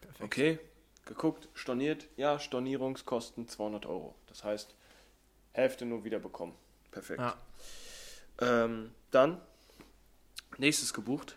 [0.00, 0.22] Perfekt.
[0.22, 0.58] Okay,
[1.06, 4.14] geguckt, storniert, ja, Stornierungskosten 200 Euro.
[4.28, 4.74] Das heißt,
[5.52, 6.54] Hälfte nur wieder bekommen.
[6.90, 7.20] Perfekt.
[7.20, 7.36] Ja.
[8.40, 9.40] Ähm, dann,
[10.58, 11.36] nächstes gebucht.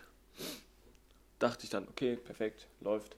[1.38, 3.16] Dachte ich dann, okay, perfekt, läuft.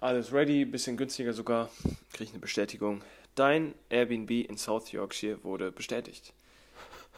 [0.00, 1.70] Alles ready, bisschen günstiger sogar.
[2.10, 3.02] Kriege ich eine Bestätigung.
[3.36, 6.34] Dein Airbnb in South Yorkshire wurde bestätigt.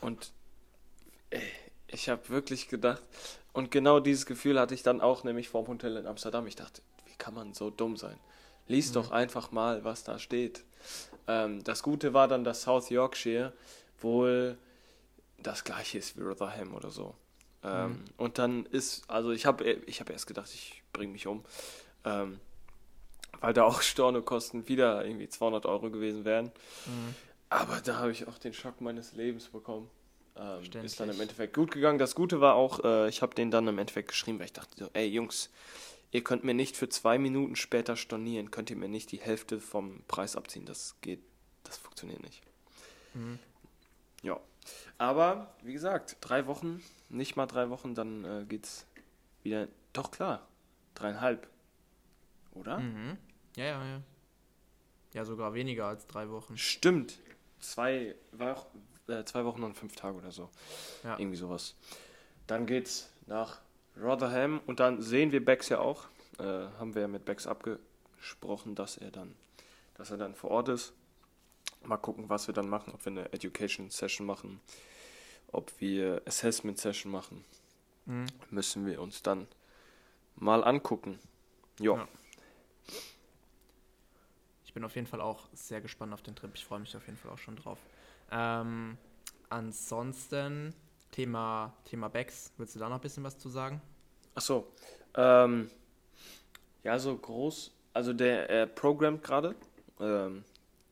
[0.02, 0.32] Und
[1.94, 3.02] ich habe wirklich gedacht,
[3.52, 6.46] und genau dieses Gefühl hatte ich dann auch, nämlich vorm Hotel in Amsterdam.
[6.46, 8.18] Ich dachte, wie kann man so dumm sein?
[8.66, 8.94] Lies mhm.
[8.94, 10.64] doch einfach mal, was da steht.
[11.28, 13.52] Ähm, das Gute war dann, dass South Yorkshire
[14.00, 14.58] wohl
[15.38, 17.14] das gleiche ist wie Rotherham oder so.
[17.62, 18.04] Ähm, mhm.
[18.16, 21.44] Und dann ist, also ich habe ich hab erst gedacht, ich bringe mich um,
[22.04, 22.40] ähm,
[23.40, 26.46] weil da auch Stornokosten wieder irgendwie 200 Euro gewesen wären.
[26.86, 27.14] Mhm.
[27.50, 29.88] Aber da habe ich auch den Schock meines Lebens bekommen.
[30.36, 31.98] Ähm, ist dann im Endeffekt gut gegangen.
[31.98, 34.76] Das Gute war auch, äh, ich habe den dann im Endeffekt geschrieben, weil ich dachte
[34.76, 35.50] so, ey Jungs,
[36.10, 39.60] ihr könnt mir nicht für zwei Minuten später stornieren, könnt ihr mir nicht die Hälfte
[39.60, 40.66] vom Preis abziehen.
[40.66, 41.20] Das geht,
[41.62, 42.42] das funktioniert nicht.
[43.14, 43.38] Mhm.
[44.22, 44.40] Ja.
[44.98, 48.86] Aber, wie gesagt, drei Wochen, nicht mal drei Wochen, dann äh, geht's
[49.42, 49.68] wieder.
[49.92, 50.46] Doch klar,
[50.94, 51.46] dreieinhalb.
[52.52, 52.78] Oder?
[52.78, 53.18] Mhm.
[53.56, 54.00] Ja, ja, ja.
[55.12, 56.58] Ja, sogar weniger als drei Wochen.
[56.58, 57.20] Stimmt.
[57.60, 58.66] Zwei, war,
[59.08, 60.50] äh, zwei Wochen und fünf Tage oder so.
[61.02, 61.18] Ja.
[61.18, 61.74] Irgendwie sowas.
[62.46, 63.60] Dann geht's nach
[64.00, 66.06] Rotherham und dann sehen wir Bex ja auch.
[66.38, 69.34] Äh, haben wir ja mit Bex abgesprochen, dass er dann,
[69.94, 70.92] dass er dann vor Ort ist.
[71.82, 74.60] Mal gucken, was wir dann machen, ob wir eine Education Session machen,
[75.52, 77.44] ob wir Assessment Session machen.
[78.06, 78.26] Mhm.
[78.50, 79.46] Müssen wir uns dann
[80.36, 81.18] mal angucken.
[81.78, 81.96] Jo.
[81.96, 82.08] Ja.
[84.64, 86.50] Ich bin auf jeden Fall auch sehr gespannt auf den Trip.
[86.54, 87.78] Ich freue mich auf jeden Fall auch schon drauf.
[88.30, 88.96] Ähm,
[89.50, 90.74] ansonsten,
[91.10, 93.80] Thema, Thema Backs, willst du da noch ein bisschen was zu sagen?
[94.34, 94.72] Ach so.
[95.16, 95.70] Ähm,
[96.82, 97.72] ja, so groß.
[97.92, 99.54] Also der er programmt gerade.
[100.00, 100.44] Ähm,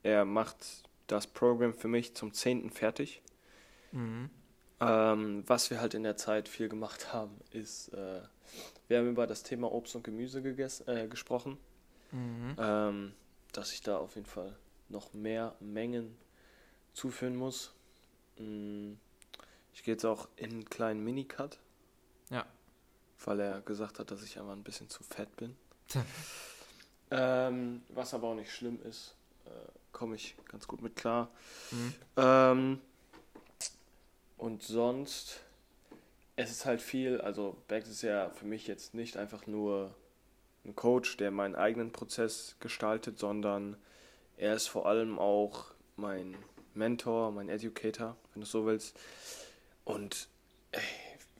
[0.03, 2.71] er macht das Programm für mich zum 10.
[2.71, 3.23] fertig.
[3.91, 4.31] Mhm.
[4.81, 8.23] Ähm, was wir halt in der Zeit viel gemacht haben, ist, äh,
[8.89, 11.59] wir haben über das Thema Obst und Gemüse gegessen, äh, gesprochen.
[12.11, 12.57] Mhm.
[12.59, 13.13] Ähm,
[13.53, 14.57] dass ich da auf jeden Fall
[14.89, 16.17] noch mehr Mengen
[16.93, 17.73] zuführen muss.
[18.39, 18.93] Mm,
[19.75, 21.59] ich gehe jetzt auch in einen kleinen Minicut.
[22.31, 22.47] Ja.
[23.25, 25.57] Weil er gesagt hat, dass ich einfach ein bisschen zu fett bin.
[27.11, 29.15] ähm, was aber auch nicht schlimm ist.
[29.47, 29.51] Äh,
[29.93, 31.31] Komme ich ganz gut mit klar.
[31.71, 31.95] Mhm.
[32.17, 32.81] Ähm,
[34.39, 35.41] und sonst,
[36.35, 39.95] es ist halt viel, also Bags ist ja für mich jetzt nicht einfach nur
[40.65, 43.77] ein Coach, der meinen eigenen Prozess gestaltet, sondern
[44.37, 46.37] er ist vor allem auch mein
[46.75, 48.99] Mentor, mein Educator, wenn du so willst.
[49.85, 50.29] Und
[50.73, 50.81] ey,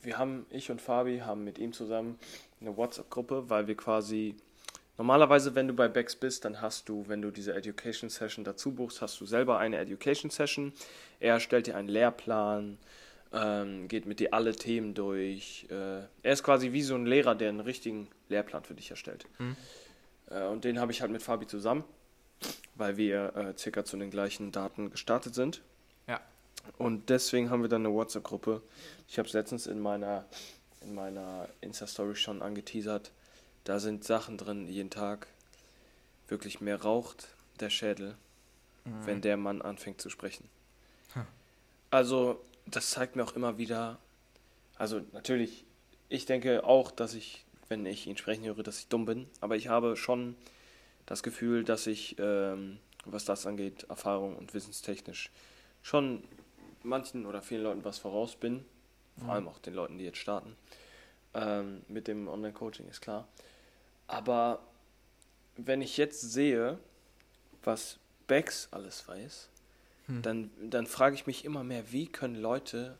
[0.01, 2.19] wir haben, ich und Fabi haben mit ihm zusammen
[2.61, 4.35] eine WhatsApp-Gruppe, weil wir quasi
[4.97, 8.73] normalerweise, wenn du bei Bex bist, dann hast du, wenn du diese Education Session dazu
[8.73, 10.73] buchst, hast du selber eine Education Session.
[11.19, 12.77] Er stellt dir einen Lehrplan,
[13.33, 15.65] ähm, geht mit dir alle Themen durch.
[15.69, 19.25] Äh, er ist quasi wie so ein Lehrer, der einen richtigen Lehrplan für dich erstellt.
[19.39, 19.55] Mhm.
[20.29, 21.83] Äh, und den habe ich halt mit Fabi zusammen,
[22.75, 25.61] weil wir äh, circa zu den gleichen Daten gestartet sind.
[26.07, 26.21] Ja.
[26.77, 28.61] Und deswegen haben wir dann eine WhatsApp-Gruppe.
[29.07, 30.25] Ich habe es letztens in meiner,
[30.81, 33.11] in meiner Insta-Story schon angeteasert.
[33.63, 35.27] Da sind Sachen drin jeden Tag.
[36.27, 37.27] Wirklich mehr raucht
[37.59, 38.15] der Schädel,
[38.85, 39.05] mhm.
[39.05, 40.49] wenn der Mann anfängt zu sprechen.
[41.13, 41.25] Hm.
[41.91, 43.99] Also, das zeigt mir auch immer wieder,
[44.77, 45.65] also natürlich,
[46.09, 49.55] ich denke auch, dass ich, wenn ich ihn sprechen höre, dass ich dumm bin, aber
[49.55, 50.35] ich habe schon
[51.05, 55.31] das Gefühl, dass ich, ähm, was das angeht, Erfahrung und wissenstechnisch
[55.81, 56.23] schon
[56.83, 58.65] manchen oder vielen Leuten was voraus bin,
[59.15, 59.29] vor mhm.
[59.29, 60.55] allem auch den Leuten, die jetzt starten,
[61.33, 63.27] ähm, mit dem Online-Coaching, ist klar.
[64.07, 64.61] Aber
[65.55, 66.79] wenn ich jetzt sehe,
[67.63, 69.49] was Bex alles weiß,
[70.07, 70.21] hm.
[70.21, 72.97] dann, dann frage ich mich immer mehr, wie können Leute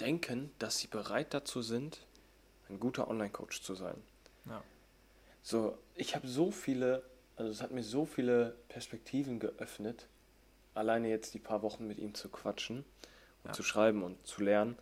[0.00, 2.04] denken, dass sie bereit dazu sind,
[2.68, 3.96] ein guter Online-Coach zu sein.
[4.46, 4.62] Ja.
[5.50, 7.02] So, ich habe so viele,
[7.36, 10.06] also es hat mir so viele Perspektiven geöffnet,
[10.74, 12.84] alleine jetzt die paar Wochen mit ihm zu quatschen
[13.44, 13.52] und ja.
[13.54, 14.76] zu schreiben und zu lernen,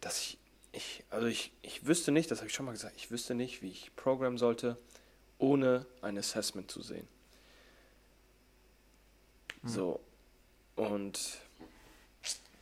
[0.00, 0.38] dass ich,
[0.72, 3.62] ich also ich, ich wüsste nicht, das habe ich schon mal gesagt, ich wüsste nicht,
[3.62, 4.76] wie ich programmen sollte,
[5.38, 7.06] ohne ein Assessment zu sehen.
[9.62, 9.70] Hm.
[9.70, 10.00] So,
[10.74, 11.38] und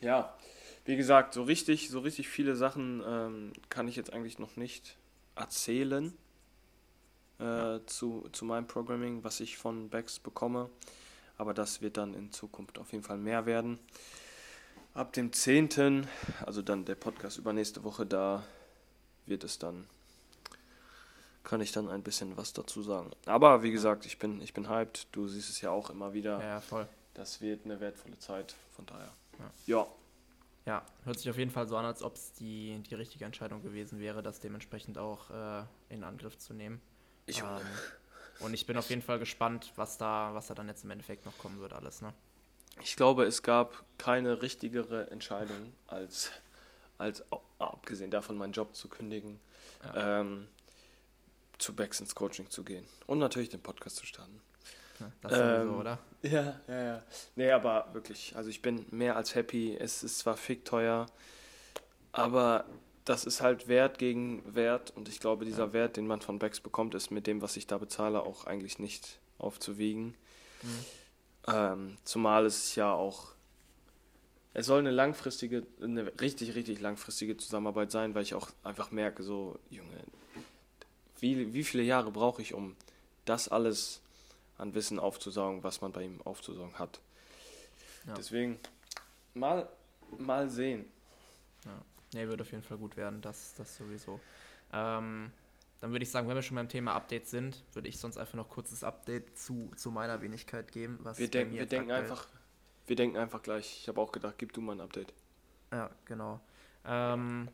[0.01, 0.37] ja,
[0.85, 4.97] wie gesagt, so richtig, so richtig viele Sachen ähm, kann ich jetzt eigentlich noch nicht
[5.33, 6.15] erzählen
[7.39, 10.69] äh, zu, zu meinem Programming, was ich von Bex bekomme.
[11.37, 13.79] Aber das wird dann in Zukunft auf jeden Fall mehr werden.
[14.93, 16.07] Ab dem 10.,
[16.45, 18.43] also dann der Podcast übernächste Woche, da
[19.25, 19.87] wird es dann,
[21.43, 23.11] kann ich dann ein bisschen was dazu sagen.
[23.25, 25.07] Aber wie gesagt, ich bin, ich bin hyped.
[25.11, 26.43] Du siehst es ja auch immer wieder.
[26.43, 26.87] Ja, voll
[27.19, 29.13] das wird eine wertvolle Zeit, von daher.
[29.37, 29.51] Ja.
[29.65, 29.87] ja.
[30.65, 33.63] Ja, hört sich auf jeden Fall so an, als ob es die, die richtige Entscheidung
[33.63, 36.79] gewesen wäre, das dementsprechend auch äh, in Angriff zu nehmen.
[37.29, 37.47] Ich ähm,
[38.39, 41.25] und ich bin auf jeden Fall gespannt, was da, was da dann jetzt im Endeffekt
[41.25, 42.13] noch kommen wird, alles, ne?
[42.81, 46.31] Ich glaube, es gab keine richtigere Entscheidung, als,
[46.97, 47.23] als
[47.57, 49.39] abgesehen davon, meinen Job zu kündigen,
[49.83, 50.21] ja.
[50.21, 50.47] ähm,
[51.57, 54.41] zu Becks ins Coaching zu gehen und natürlich den Podcast zu starten.
[55.21, 55.99] Das sowieso, ähm, oder?
[56.21, 57.03] Ja, ja, ja.
[57.35, 59.75] Nee, aber wirklich, also ich bin mehr als happy.
[59.77, 61.05] Es ist zwar fick teuer,
[62.11, 62.65] aber
[63.09, 65.73] das ist halt Wert gegen Wert und ich glaube, dieser ja.
[65.73, 68.77] Wert, den man von Becks bekommt, ist mit dem, was ich da bezahle, auch eigentlich
[68.77, 70.13] nicht aufzuwiegen.
[70.61, 70.85] Mhm.
[71.47, 73.29] Ähm, zumal es ja auch,
[74.53, 79.23] es soll eine langfristige, eine richtig, richtig langfristige Zusammenarbeit sein, weil ich auch einfach merke,
[79.23, 80.03] so, Junge,
[81.19, 82.75] wie, wie viele Jahre brauche ich, um
[83.25, 84.01] das alles
[84.59, 86.99] an Wissen aufzusaugen, was man bei ihm aufzusaugen hat.
[88.05, 88.13] Ja.
[88.13, 88.59] Deswegen
[89.33, 89.67] mal,
[90.19, 90.85] mal sehen.
[91.65, 91.71] Ja.
[92.13, 94.19] Nee, wird auf jeden Fall gut werden, das, das sowieso.
[94.73, 95.31] Ähm,
[95.81, 98.33] dann würde ich sagen, wenn wir schon beim Thema Updates sind, würde ich sonst einfach
[98.33, 100.99] noch kurzes Update zu, zu meiner Wenigkeit geben.
[101.03, 102.27] Was wir, denk, wir denken einfach,
[102.87, 103.79] wir denken einfach gleich.
[103.81, 105.13] Ich habe auch gedacht, gib du mal ein Update.
[105.71, 106.41] Ja, genau.
[106.85, 107.49] Ähm,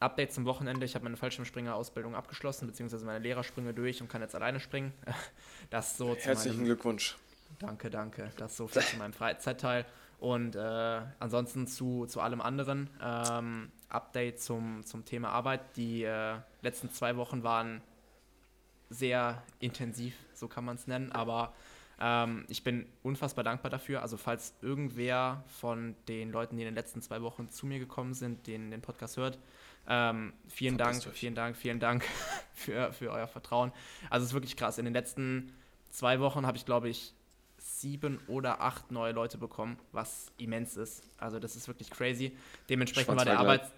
[0.00, 0.84] Update zum Wochenende.
[0.84, 4.92] Ich habe meine Fallschirmspringer-Ausbildung abgeschlossen, beziehungsweise meine Lehrersprünge durch und kann jetzt alleine springen.
[5.70, 7.16] Das so Herzlichen meinem, Glückwunsch.
[7.58, 8.30] Danke, danke.
[8.36, 9.84] Das ist so viel zu meinem Freizeitteil.
[10.18, 12.88] Und äh, ansonsten zu, zu allem anderen.
[13.02, 15.76] Ähm, Update zum, zum Thema Arbeit.
[15.76, 17.82] Die äh, letzten zwei Wochen waren
[18.88, 21.12] sehr intensiv, so kann man es nennen.
[21.12, 21.52] Aber
[22.00, 24.02] ähm, ich bin unfassbar dankbar dafür.
[24.02, 28.14] Also falls irgendwer von den Leuten, die in den letzten zwei Wochen zu mir gekommen
[28.14, 29.38] sind, den den Podcast hört,
[29.88, 32.04] ähm, vielen Dank, vielen Dank, vielen Dank
[32.54, 33.72] für, für euer Vertrauen.
[34.10, 34.78] Also es ist wirklich krass.
[34.78, 35.52] In den letzten
[35.90, 37.14] zwei Wochen habe ich, glaube ich,
[37.80, 41.02] sieben oder acht neue Leute bekommen, was immens ist.
[41.18, 42.36] Also das ist wirklich crazy.
[42.68, 43.70] Dementsprechend war der Arbeit...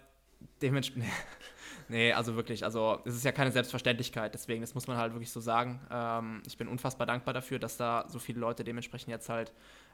[0.61, 1.09] Dementsprechend...
[1.89, 5.31] nee, also wirklich, also es ist ja keine Selbstverständlichkeit, deswegen, das muss man halt wirklich
[5.31, 5.81] so sagen.
[5.91, 9.51] Ähm, ich bin unfassbar dankbar dafür, dass da so viele Leute dementsprechend jetzt halt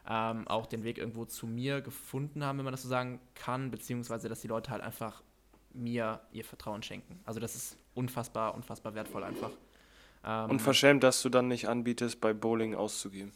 [0.08, 3.70] ähm, auch den Weg irgendwo zu mir gefunden haben, wenn man das so sagen kann,
[3.70, 5.22] beziehungsweise dass die Leute halt einfach
[5.72, 7.20] mir ihr Vertrauen schenken.
[7.24, 9.50] Also das ist unfassbar, unfassbar wertvoll einfach.
[10.24, 13.32] Ähm, Und verschämt, dass du dann nicht anbietest, bei Bowling auszugeben.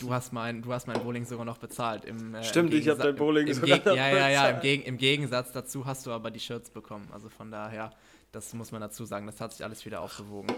[0.00, 2.04] Du hast mein, du hast mein Bowling sogar noch bezahlt.
[2.04, 4.60] Im, äh, Stimmt, im ich habe dein Bowling im sogar Geg Ja, ja, ja, im,
[4.60, 7.08] Geg im, Gegensatz dazu hast du aber die Shirts bekommen.
[7.12, 7.92] Also von daher,
[8.32, 10.54] das muss man dazu sagen, das hat sich alles wieder aufgewogen.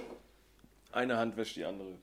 [0.93, 1.99] Eine Hand wäscht die andere.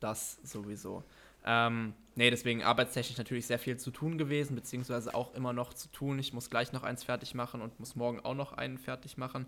[0.00, 1.02] Das sowieso.
[1.48, 5.88] Ähm, nee, deswegen arbeitstechnisch natürlich sehr viel zu tun gewesen, beziehungsweise auch immer noch zu
[5.92, 6.18] tun.
[6.18, 9.46] Ich muss gleich noch eins fertig machen und muss morgen auch noch einen fertig machen.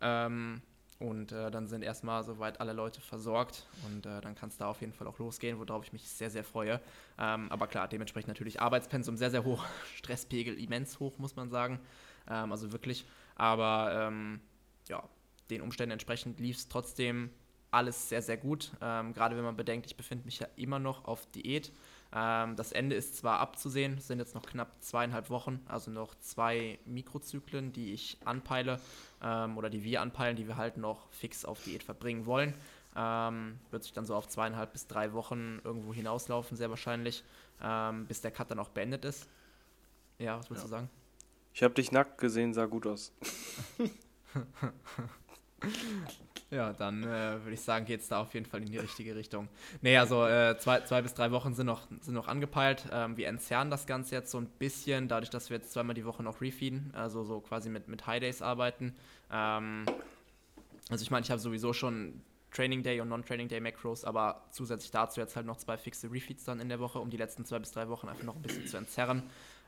[0.00, 0.62] Ähm,
[1.00, 4.68] und äh, dann sind erstmal soweit alle Leute versorgt und äh, dann kann es da
[4.68, 6.78] auf jeden Fall auch losgehen, worauf ich mich sehr, sehr freue.
[7.18, 9.64] Ähm, aber klar, dementsprechend natürlich Arbeitspensum sehr, sehr hoch,
[9.96, 11.80] Stresspegel immens hoch, muss man sagen.
[12.28, 13.06] Ähm, also wirklich.
[13.34, 14.40] Aber ähm,
[14.88, 15.02] ja,
[15.48, 17.30] den Umständen entsprechend lief es trotzdem
[17.70, 18.72] alles sehr, sehr gut.
[18.82, 21.72] Ähm, gerade wenn man bedenkt, ich befinde mich ja immer noch auf Diät.
[22.12, 26.14] Ähm, das Ende ist zwar abzusehen, es sind jetzt noch knapp zweieinhalb Wochen, also noch
[26.16, 28.80] zwei Mikrozyklen, die ich anpeile
[29.22, 32.54] ähm, oder die wir anpeilen, die wir halt noch fix auf Diät verbringen wollen.
[32.96, 37.22] Ähm, wird sich dann so auf zweieinhalb bis drei Wochen irgendwo hinauslaufen, sehr wahrscheinlich,
[37.62, 39.28] ähm, bis der Cut dann auch beendet ist.
[40.18, 40.66] Ja, was willst ja.
[40.66, 40.90] du sagen?
[41.54, 43.12] Ich habe dich nackt gesehen, sah gut aus.
[46.50, 49.14] Ja, dann äh, würde ich sagen, geht es da auf jeden Fall in die richtige
[49.14, 49.48] Richtung.
[49.82, 52.86] Nee, also äh, zwei, zwei bis drei Wochen sind noch, sind noch angepeilt.
[52.92, 56.04] Ähm, wir entzerren das Ganze jetzt so ein bisschen, dadurch, dass wir jetzt zweimal die
[56.04, 58.96] Woche noch refeeden, also so quasi mit, mit High Days arbeiten.
[59.30, 59.84] Ähm,
[60.90, 64.90] also ich meine, ich habe sowieso schon Training Day und Non-Training Day Macros, aber zusätzlich
[64.90, 67.60] dazu jetzt halt noch zwei fixe Refeeds dann in der Woche, um die letzten zwei
[67.60, 69.22] bis drei Wochen einfach noch ein bisschen zu entzerren.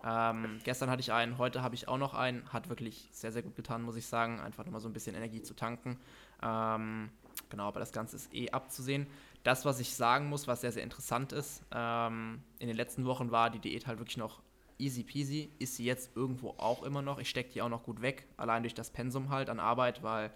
[0.05, 2.53] Ähm, gestern hatte ich einen, heute habe ich auch noch einen.
[2.53, 4.41] Hat wirklich sehr, sehr gut getan, muss ich sagen.
[4.41, 5.97] Einfach nochmal so ein bisschen Energie zu tanken.
[6.43, 7.11] Ähm,
[7.49, 9.07] genau, aber das Ganze ist eh abzusehen.
[9.43, 13.31] Das, was ich sagen muss, was sehr, sehr interessant ist, ähm, in den letzten Wochen
[13.31, 14.41] war die Diät halt wirklich noch
[14.79, 15.51] easy peasy.
[15.59, 17.19] Ist sie jetzt irgendwo auch immer noch.
[17.19, 20.31] Ich stecke die auch noch gut weg, allein durch das Pensum halt an Arbeit, weil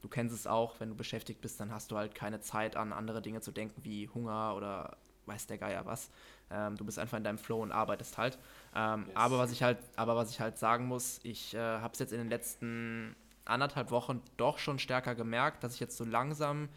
[0.00, 2.92] du kennst es auch, wenn du beschäftigt bist, dann hast du halt keine Zeit an
[2.92, 4.96] andere Dinge zu denken, wie Hunger oder
[5.26, 6.10] weiß der Geier was.
[6.50, 8.38] Ähm, du bist einfach in deinem Flow und arbeitest halt.
[8.74, 9.16] Ähm, yes.
[9.16, 12.12] Aber was ich halt, aber was ich halt sagen muss, ich äh, habe es jetzt
[12.12, 13.14] in den letzten
[13.50, 16.68] anderthalb Wochen doch schon stärker gemerkt, dass ich jetzt so langsam,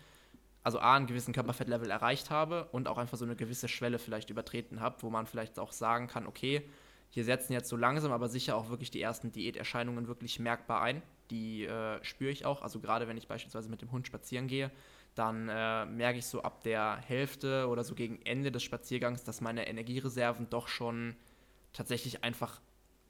[0.63, 4.29] also A, einen gewissen Körperfettlevel erreicht habe und auch einfach so eine gewisse Schwelle vielleicht
[4.29, 6.67] übertreten habe, wo man vielleicht auch sagen kann, okay,
[7.09, 11.03] hier setzen jetzt so langsam, aber sicher auch wirklich die ersten Diäterscheinungen wirklich merkbar ein.
[11.29, 12.63] Die äh, spüre ich auch.
[12.63, 14.71] Also gerade wenn ich beispielsweise mit dem Hund spazieren gehe,
[15.13, 19.41] dann äh, merke ich so ab der Hälfte oder so gegen Ende des Spaziergangs, dass
[19.41, 21.15] meine Energiereserven doch schon
[21.71, 22.61] tatsächlich einfach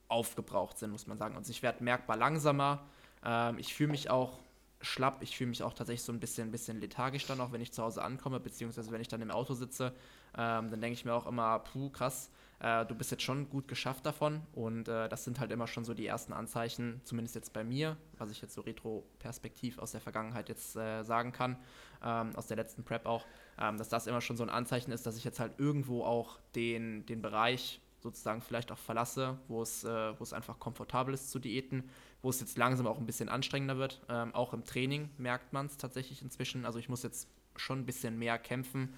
[0.09, 1.37] aufgebraucht sind, muss man sagen.
[1.37, 2.85] Also ich werde merkbar langsamer.
[3.25, 4.39] Ähm, ich fühle mich auch
[4.81, 5.21] schlapp.
[5.21, 7.71] Ich fühle mich auch tatsächlich so ein bisschen, ein bisschen lethargisch dann auch, wenn ich
[7.71, 9.93] zu Hause ankomme, beziehungsweise wenn ich dann im Auto sitze.
[10.37, 13.67] Ähm, dann denke ich mir auch immer, puh, krass, äh, du bist jetzt schon gut
[13.67, 14.41] geschafft davon.
[14.53, 17.97] Und äh, das sind halt immer schon so die ersten Anzeichen, zumindest jetzt bei mir,
[18.17, 21.57] was ich jetzt so retroperspektiv aus der Vergangenheit jetzt äh, sagen kann,
[22.03, 23.25] ähm, aus der letzten Prep auch,
[23.59, 26.39] ähm, dass das immer schon so ein Anzeichen ist, dass ich jetzt halt irgendwo auch
[26.55, 31.31] den, den Bereich sozusagen vielleicht auch verlasse, wo es, äh, wo es einfach komfortabel ist
[31.31, 31.89] zu Diäten,
[32.23, 34.01] wo es jetzt langsam auch ein bisschen anstrengender wird.
[34.09, 36.65] Ähm, auch im Training merkt man es tatsächlich inzwischen.
[36.65, 38.95] Also ich muss jetzt schon ein bisschen mehr kämpfen,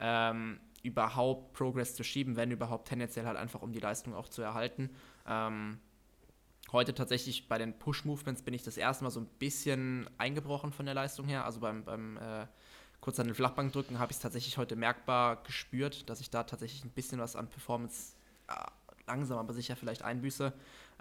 [0.00, 4.42] ähm, überhaupt Progress zu schieben, wenn überhaupt tendenziell halt einfach, um die Leistung auch zu
[4.42, 4.90] erhalten.
[5.26, 5.78] Ähm,
[6.72, 10.84] heute tatsächlich bei den Push-Movements bin ich das erste Mal so ein bisschen eingebrochen von
[10.84, 11.44] der Leistung her.
[11.44, 12.46] Also beim, beim äh,
[13.00, 16.42] kurz an den Flachbank drücken habe ich es tatsächlich heute merkbar gespürt, dass ich da
[16.42, 18.16] tatsächlich ein bisschen was an Performance
[19.06, 20.52] langsam aber sicher vielleicht einbüße.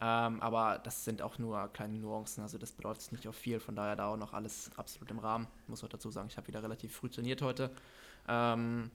[0.02, 3.76] Ähm, aber das sind auch nur kleine Nuancen, also das bedeutet nicht auf viel, von
[3.76, 5.48] daher da auch noch alles absolut im Rahmen.
[5.68, 7.70] Muss auch dazu sagen, ich habe wieder relativ früh trainiert heute.
[8.28, 8.90] Ähm,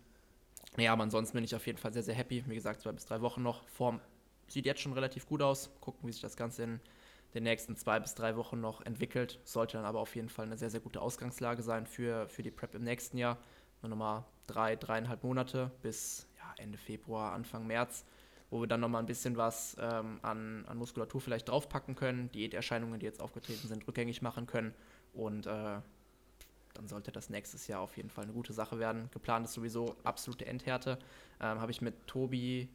[0.76, 2.44] ja, aber ansonsten bin ich auf jeden Fall sehr, sehr happy.
[2.46, 3.66] Wie gesagt, zwei bis drei Wochen noch.
[3.68, 4.00] Form
[4.48, 5.70] sieht jetzt schon relativ gut aus.
[5.80, 6.80] Gucken, wie sich das Ganze in
[7.34, 9.38] den nächsten zwei bis drei Wochen noch entwickelt.
[9.44, 12.50] Sollte dann aber auf jeden Fall eine sehr, sehr gute Ausgangslage sein für, für die
[12.50, 13.38] Prep im nächsten Jahr.
[13.82, 18.04] Nur nochmal drei, dreieinhalb Monate bis ja, Ende Februar, Anfang März
[18.50, 23.00] wo wir dann nochmal ein bisschen was ähm, an, an Muskulatur vielleicht draufpacken können, Diäterscheinungen,
[23.00, 24.74] die jetzt aufgetreten sind, rückgängig machen können
[25.12, 25.80] und äh,
[26.74, 29.10] dann sollte das nächstes Jahr auf jeden Fall eine gute Sache werden.
[29.12, 30.98] Geplant ist sowieso absolute Endhärte.
[31.40, 32.68] Ähm, Habe ich mit Tobi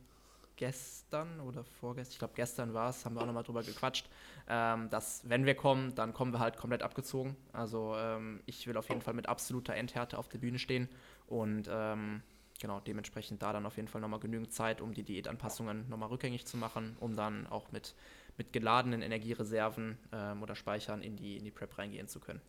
[0.56, 4.08] gestern oder vorgestern, ich glaube gestern war es, haben wir auch nochmal drüber gequatscht,
[4.47, 7.36] ähm, dass wenn wir kommen, dann kommen wir halt komplett abgezogen.
[7.54, 10.89] Also ähm, ich will auf jeden Fall mit absoluter Endhärte auf der Bühne stehen
[11.28, 12.22] und ähm,
[12.64, 16.45] genau, dementsprechend da dann auf jeden Fall nochmal genügend Zeit, um die Diätanpassungen nochmal rückgängig
[16.45, 17.93] zu machen, um dann auch mit,
[18.38, 22.39] mit geladenen Energiereserven ähm, oder Speichern in die, in die Prep reingehen zu können.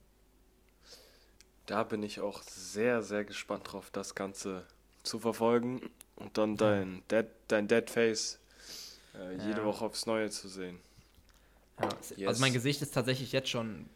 [1.66, 4.64] Da bin ich auch sehr, sehr gespannt drauf, das Ganze
[5.02, 8.38] zu verfolgen und dann dein Dead, dein Dead Face
[9.16, 9.64] äh, jede ja.
[9.64, 10.78] Woche aufs Neue zu sehen.
[11.80, 12.28] Ja, yes.
[12.28, 13.86] Also mein Gesicht ist tatsächlich jetzt schon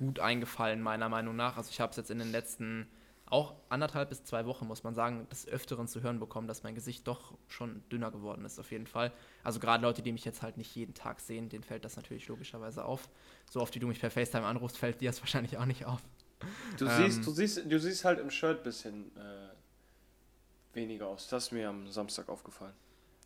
[0.00, 1.56] gut eingefallen, meiner Meinung nach.
[1.56, 2.88] Also ich habe es jetzt in den letzten
[3.32, 6.74] auch anderthalb bis zwei Wochen, muss man sagen, des Öfteren zu hören bekommen, dass mein
[6.74, 9.12] Gesicht doch schon dünner geworden ist, auf jeden Fall.
[9.42, 12.28] Also gerade Leute, die mich jetzt halt nicht jeden Tag sehen, denen fällt das natürlich
[12.28, 13.08] logischerweise auf.
[13.50, 16.00] So oft wie du mich per FaceTime anrufst, fällt dir das wahrscheinlich auch nicht auf.
[16.76, 19.48] Du, ähm, siehst, du, siehst, du siehst halt im Shirt ein bisschen, äh,
[20.74, 21.28] weniger aus.
[21.28, 22.74] Das ist mir am Samstag aufgefallen.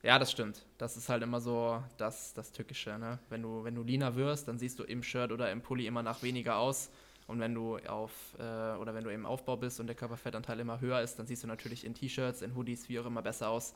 [0.03, 0.65] Ja, das stimmt.
[0.79, 2.99] Das ist halt immer so das, das Tückische.
[2.99, 3.19] Ne?
[3.29, 6.03] Wenn, du, wenn du leaner wirst, dann siehst du im Shirt oder im Pulli immer
[6.03, 6.91] nach weniger aus.
[7.27, 8.43] Und wenn du auf äh,
[8.77, 11.49] oder wenn du im Aufbau bist und der Körperfettanteil immer höher ist, dann siehst du
[11.49, 13.75] natürlich in T-Shirts, in Hoodies, wie auch immer besser aus.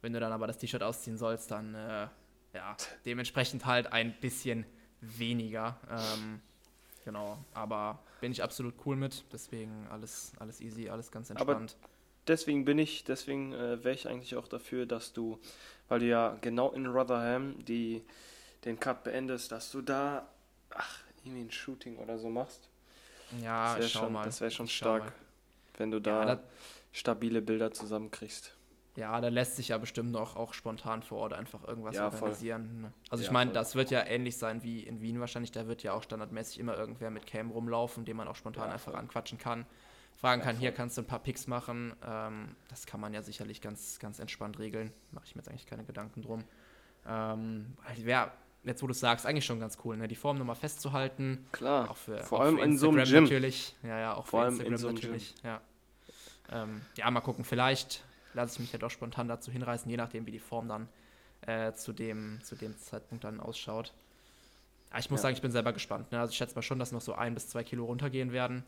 [0.00, 2.08] Wenn du dann aber das T-Shirt ausziehen sollst, dann äh,
[2.54, 4.64] ja, dementsprechend halt ein bisschen
[5.00, 5.78] weniger.
[5.90, 6.40] Ähm,
[7.04, 11.76] genau, aber bin ich absolut cool mit, deswegen alles, alles easy, alles ganz entspannt.
[11.80, 11.90] Aber
[12.26, 15.38] deswegen bin ich, deswegen äh, wäre ich eigentlich auch dafür, dass du,
[15.88, 18.02] weil du ja genau in Rotherham die,
[18.64, 20.28] den Cut beendest, dass du da,
[20.70, 22.68] ach, irgendwie ein Shooting oder so machst.
[23.42, 24.24] Ja, das wäre schon, mal.
[24.24, 25.12] Das wär schon stark,
[25.78, 26.40] wenn du da ja,
[26.92, 28.56] stabile Bilder zusammenkriegst.
[28.96, 32.82] Ja, da lässt sich ja bestimmt noch auch spontan vor Ort einfach irgendwas ja, organisieren.
[32.82, 32.92] Ne?
[33.08, 35.50] Also ich ja, meine, das wird ja ähnlich sein wie in Wien wahrscheinlich.
[35.50, 38.74] Da wird ja auch standardmäßig immer irgendwer mit Cam rumlaufen, den man auch spontan ja,
[38.74, 39.64] einfach anquatschen kann.
[40.14, 41.94] Fragen kann, hier kannst du ein paar Picks machen.
[42.06, 44.92] Ähm, das kann man ja sicherlich ganz, ganz entspannt regeln.
[45.10, 46.44] Mache ich mir jetzt eigentlich keine Gedanken drum.
[47.06, 48.30] Ähm, Wäre
[48.64, 50.08] jetzt wo du sagst, eigentlich schon ganz cool, ne?
[50.08, 51.46] die Form nochmal festzuhalten.
[51.52, 53.24] Klar, auch für, vor auch allem für in so einem Gym.
[53.24, 53.74] Natürlich.
[53.82, 55.34] Ja, ja, auch vor allem Instagram in so einem natürlich.
[55.34, 55.50] Gym.
[55.50, 55.60] Ja.
[56.50, 58.04] Ähm, ja, mal gucken, vielleicht
[58.34, 60.88] lasse ich mich ja doch spontan dazu hinreißen, je nachdem, wie die Form dann
[61.42, 63.92] äh, zu, dem, zu dem Zeitpunkt dann ausschaut.
[64.92, 65.22] Ja, ich muss ja.
[65.22, 66.12] sagen, ich bin selber gespannt.
[66.12, 66.20] Ne?
[66.20, 68.62] Also ich schätze mal schon, dass noch so ein bis zwei Kilo runtergehen werden.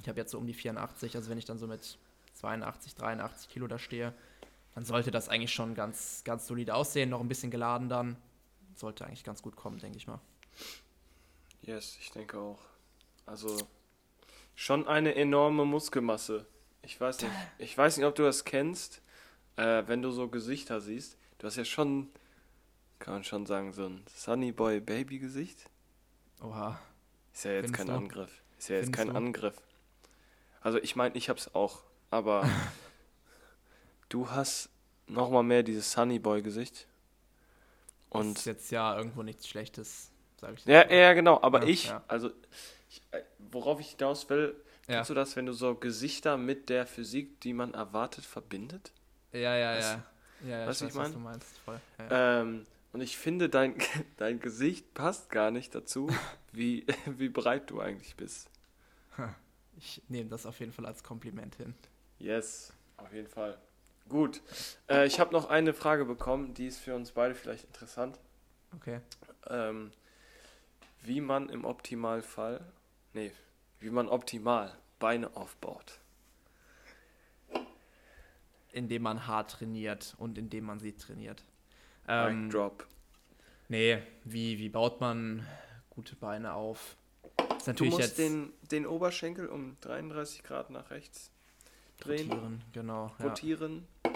[0.00, 1.98] Ich habe jetzt so um die 84, also wenn ich dann so mit
[2.34, 4.12] 82, 83 Kilo da stehe,
[4.74, 7.10] dann sollte das eigentlich schon ganz, ganz solide aussehen.
[7.10, 8.16] Noch ein bisschen geladen dann
[8.82, 10.20] sollte eigentlich ganz gut kommen, denke ich mal.
[11.62, 12.58] Yes, ich denke auch.
[13.24, 13.56] Also
[14.56, 16.46] schon eine enorme Muskelmasse.
[16.82, 19.00] Ich weiß nicht, ich weiß nicht, ob du das kennst,
[19.56, 21.16] äh, wenn du so Gesichter siehst.
[21.38, 22.10] Du hast ja schon,
[22.98, 25.70] kann man schon sagen, so ein Sunny Boy Baby Gesicht.
[26.42, 26.80] Oha.
[27.32, 27.92] Ist ja jetzt Findest kein du?
[27.94, 28.42] Angriff.
[28.58, 29.14] Ist ja jetzt Findest kein du?
[29.14, 29.62] Angriff.
[30.60, 32.48] Also ich meine, ich hab's auch, aber
[34.08, 34.70] du hast
[35.06, 36.88] nochmal mehr dieses Sunny Boy Gesicht.
[38.12, 40.66] Und das ist jetzt ja irgendwo nichts Schlechtes, sage ich.
[40.66, 41.40] Ja, ja, genau.
[41.42, 42.04] Aber ja, ich, ja.
[42.08, 42.30] also,
[42.90, 44.54] ich, äh, worauf ich hinaus will,
[44.86, 44.96] ja.
[44.96, 48.92] kennst du das, wenn du so Gesichter mit der Physik, die man erwartet, verbindet?
[49.32, 50.04] Ja, ja, weißt, ja.
[50.46, 51.58] ja, ja weißt ich, weiß, was du meinst.
[51.64, 51.80] Voll.
[52.10, 53.76] Ähm, und ich finde, dein,
[54.18, 56.10] dein Gesicht passt gar nicht dazu,
[56.52, 58.50] wie, wie breit du eigentlich bist.
[59.78, 61.74] Ich nehme das auf jeden Fall als Kompliment hin.
[62.18, 63.58] Yes, auf jeden Fall.
[64.12, 64.42] Gut.
[64.90, 68.20] Äh, ich habe noch eine Frage bekommen, die ist für uns beide vielleicht interessant.
[68.76, 69.00] Okay.
[69.48, 69.90] Ähm,
[71.02, 72.60] wie man im Optimalfall,
[73.14, 73.32] nee,
[73.80, 75.98] wie man optimal Beine aufbaut.
[78.72, 81.42] Indem man hart trainiert und indem man sie trainiert.
[82.06, 82.86] Ähm, Drop.
[83.68, 85.46] Nee, wie, wie baut man
[85.88, 86.96] gute Beine auf?
[87.76, 91.31] Du musst den, den Oberschenkel um 33 Grad nach rechts
[92.04, 92.30] drehen.
[92.30, 93.12] Rotieren, genau.
[93.22, 93.86] Rotieren.
[94.04, 94.12] Ja.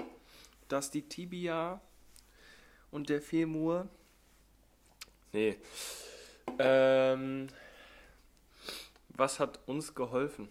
[0.69, 1.81] Dass die Tibia
[2.91, 3.89] und der Femur.
[5.33, 5.57] Nee.
[6.59, 7.49] Ähm,
[9.09, 10.49] was hat uns geholfen?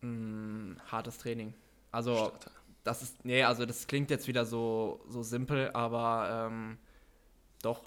[0.00, 1.54] Mm, hartes Training.
[1.90, 2.50] Also, Starter.
[2.84, 3.24] das ist.
[3.24, 6.78] Nee, also das klingt jetzt wieder so, so simpel, aber ähm,
[7.62, 7.84] doch.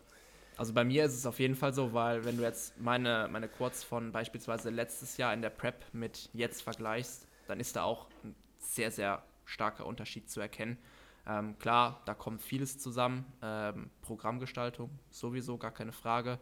[0.58, 3.48] Also bei mir ist es auf jeden Fall so, weil wenn du jetzt meine, meine
[3.48, 8.08] Quads von beispielsweise letztes Jahr in der Prep mit jetzt vergleichst, dann ist da auch
[8.24, 10.78] ein sehr, sehr starker Unterschied zu erkennen.
[11.28, 13.26] Ähm, klar, da kommt vieles zusammen.
[13.42, 16.40] Ähm, Programmgestaltung sowieso gar keine Frage.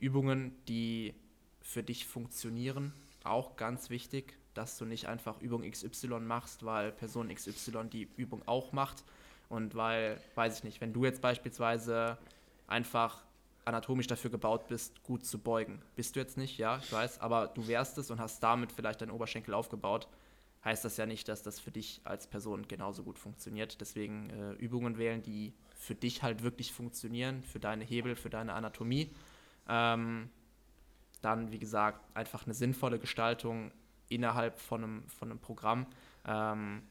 [0.00, 1.14] Übungen, die
[1.60, 2.92] für dich funktionieren,
[3.22, 8.42] auch ganz wichtig, dass du nicht einfach Übung XY machst, weil Person XY die Übung
[8.46, 9.04] auch macht
[9.48, 12.18] und weil, weiß ich nicht, wenn du jetzt beispielsweise
[12.66, 13.22] einfach
[13.64, 15.80] anatomisch dafür gebaut bist, gut zu beugen.
[15.94, 19.00] Bist du jetzt nicht, ja, ich weiß, aber du wärst es und hast damit vielleicht
[19.00, 20.08] deinen Oberschenkel aufgebaut
[20.64, 23.80] heißt das ja nicht, dass das für dich als Person genauso gut funktioniert.
[23.80, 28.54] Deswegen äh, Übungen wählen, die für dich halt wirklich funktionieren, für deine Hebel, für deine
[28.54, 29.10] Anatomie.
[29.68, 30.30] Ähm,
[31.22, 33.72] dann, wie gesagt, einfach eine sinnvolle Gestaltung
[34.08, 35.86] innerhalb von einem, von einem Programm.
[36.24, 36.82] Ähm,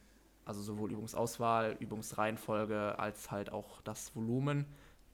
[0.45, 4.65] also sowohl Übungsauswahl, Übungsreihenfolge als halt auch das Volumen.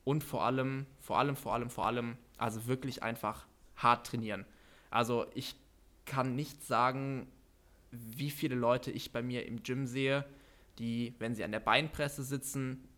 [0.04, 3.46] Und vor allem, vor allem, vor allem, vor allem, also wirklich einfach
[3.76, 4.44] hart trainieren.
[4.90, 5.56] Also ich
[6.04, 7.26] kann nicht sagen,
[7.98, 10.24] wie viele Leute ich bei mir im Gym sehe,
[10.78, 12.88] die, wenn sie an der Beinpresse sitzen,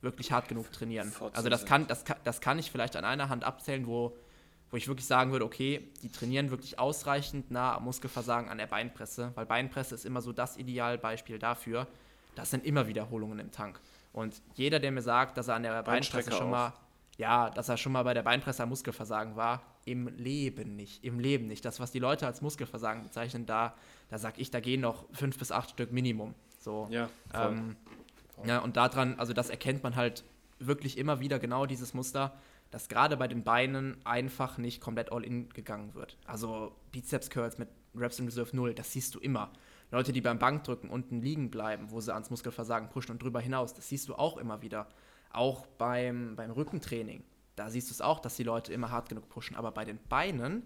[0.00, 1.12] wirklich hart genug trainieren.
[1.32, 4.16] Also das kann, das, kann, das kann ich vielleicht an einer Hand abzählen, wo,
[4.70, 8.66] wo ich wirklich sagen würde, okay, die trainieren wirklich ausreichend nah am Muskelversagen an der
[8.66, 11.86] Beinpresse, weil Beinpresse ist immer so das Idealbeispiel dafür.
[12.34, 13.80] Das sind immer Wiederholungen im Tank.
[14.12, 16.72] Und jeder, der mir sagt, dass er an der Beinpresse schon mal,
[17.18, 21.02] ja, dass er schon mal bei der Beinpresse am Muskelversagen war, im Leben nicht.
[21.02, 21.64] Im Leben nicht.
[21.64, 23.74] Das, was die Leute als Muskelversagen bezeichnen, da,
[24.10, 26.34] da sag ich, da gehen noch fünf bis acht Stück Minimum.
[26.58, 27.76] So, ja, ähm,
[28.44, 30.24] ja, und daran, also das erkennt man halt
[30.58, 32.34] wirklich immer wieder genau dieses Muster,
[32.70, 36.18] dass gerade bei den Beinen einfach nicht komplett all in gegangen wird.
[36.26, 39.52] Also Bizeps Curls mit Reps in Reserve 0, das siehst du immer.
[39.92, 43.72] Leute, die beim Bankdrücken unten liegen bleiben, wo sie ans Muskelversagen pushen und drüber hinaus,
[43.72, 44.88] das siehst du auch immer wieder.
[45.30, 47.22] Auch beim, beim Rückentraining,
[47.56, 49.56] da siehst du es auch, dass die Leute immer hart genug pushen.
[49.56, 50.62] Aber bei den Beinen,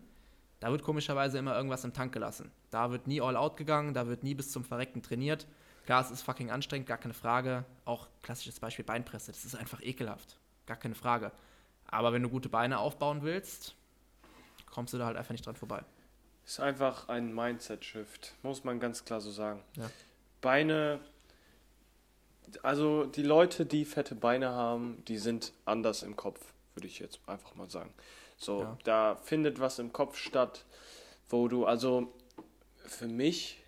[0.58, 2.50] da wird komischerweise immer irgendwas im Tank gelassen.
[2.70, 5.46] Da wird nie all out gegangen, da wird nie bis zum Verrecken trainiert.
[5.86, 7.64] Klar, es ist fucking anstrengend, gar keine Frage.
[7.84, 10.38] Auch klassisches Beispiel Beinpresse, das ist einfach ekelhaft.
[10.66, 11.32] Gar keine Frage.
[11.86, 13.74] Aber wenn du gute Beine aufbauen willst,
[14.70, 15.82] kommst du da halt einfach nicht dran vorbei.
[16.44, 19.62] Ist einfach ein Mindset-Shift, muss man ganz klar so sagen.
[19.76, 19.90] Ja.
[20.40, 21.00] Beine,
[22.62, 26.40] also die Leute, die fette Beine haben, die sind anders im Kopf,
[26.80, 27.94] würde ich jetzt einfach mal sagen.
[28.36, 28.78] So, ja.
[28.84, 30.64] da findet was im Kopf statt,
[31.28, 32.12] wo du, also
[32.86, 33.60] für mich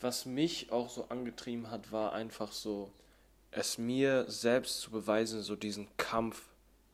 [0.00, 2.92] was mich auch so angetrieben hat, war einfach so,
[3.50, 6.42] es mir selbst zu beweisen, so diesen Kampf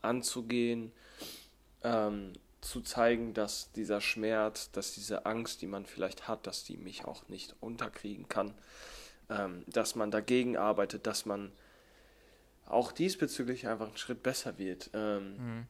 [0.00, 0.92] anzugehen,
[1.82, 6.76] ähm, zu zeigen, dass dieser Schmerz, dass diese Angst, die man vielleicht hat, dass die
[6.76, 8.54] mich auch nicht unterkriegen kann,
[9.28, 11.50] ähm, dass man dagegen arbeitet, dass man
[12.72, 14.90] auch diesbezüglich einfach einen Schritt besser wird.
[14.94, 15.66] Ähm, mhm.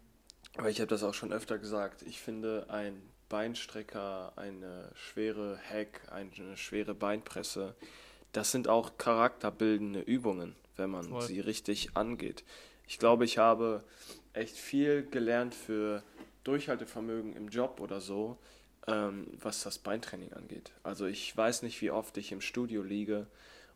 [0.56, 2.02] Aber ich habe das auch schon öfter gesagt.
[2.02, 7.74] Ich finde, ein Beinstrecker, eine schwere Hack, eine schwere Beinpresse,
[8.32, 11.22] das sind auch charakterbildende Übungen, wenn man Voll.
[11.22, 12.44] sie richtig angeht.
[12.86, 13.84] Ich glaube, ich habe
[14.32, 16.02] echt viel gelernt für
[16.44, 18.38] Durchhaltevermögen im Job oder so,
[18.86, 20.72] ähm, was das Beintraining angeht.
[20.82, 23.26] Also ich weiß nicht, wie oft ich im Studio liege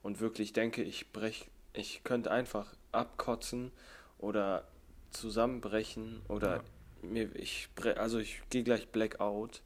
[0.03, 3.73] und wirklich denke, ich brech, ich könnte einfach abkotzen
[4.19, 4.67] oder
[5.11, 6.63] zusammenbrechen oder ja
[7.03, 9.63] mir, ich, also ich gehe gleich Blackout.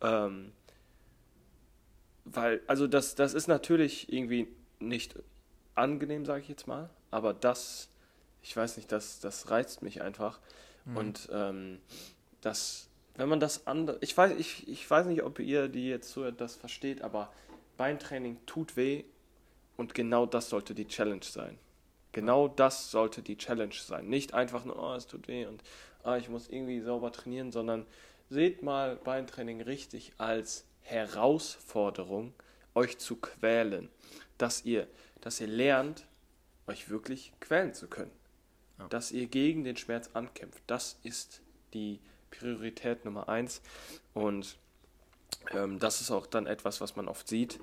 [0.00, 0.52] Ähm,
[2.24, 4.48] weil, also das, das ist natürlich irgendwie
[4.80, 5.14] nicht
[5.74, 7.88] angenehm, sage ich jetzt mal, aber das,
[8.42, 10.38] ich weiß nicht, das, das reizt mich einfach.
[10.84, 10.96] Mhm.
[10.96, 11.78] Und ähm,
[12.40, 16.12] das, wenn man das andere, ich weiß, ich, ich weiß nicht, ob ihr, die jetzt
[16.12, 17.32] so das versteht, aber
[17.76, 19.04] Beintraining tut weh
[19.76, 21.58] und genau das sollte die Challenge sein.
[22.12, 24.08] Genau das sollte die Challenge sein.
[24.08, 25.62] Nicht einfach nur, oh, es tut weh und
[26.02, 27.86] ah, ich muss irgendwie sauber trainieren, sondern
[28.30, 32.32] seht mal Beintraining richtig als Herausforderung,
[32.74, 33.88] euch zu quälen.
[34.38, 34.86] Dass ihr,
[35.20, 36.06] dass ihr lernt,
[36.66, 38.12] euch wirklich quälen zu können.
[38.78, 38.88] Ja.
[38.88, 40.62] Dass ihr gegen den Schmerz ankämpft.
[40.66, 41.42] Das ist
[41.74, 41.98] die
[42.30, 43.60] Priorität Nummer eins.
[44.14, 44.56] Und
[45.50, 47.58] ähm, das ist auch dann etwas, was man oft sieht.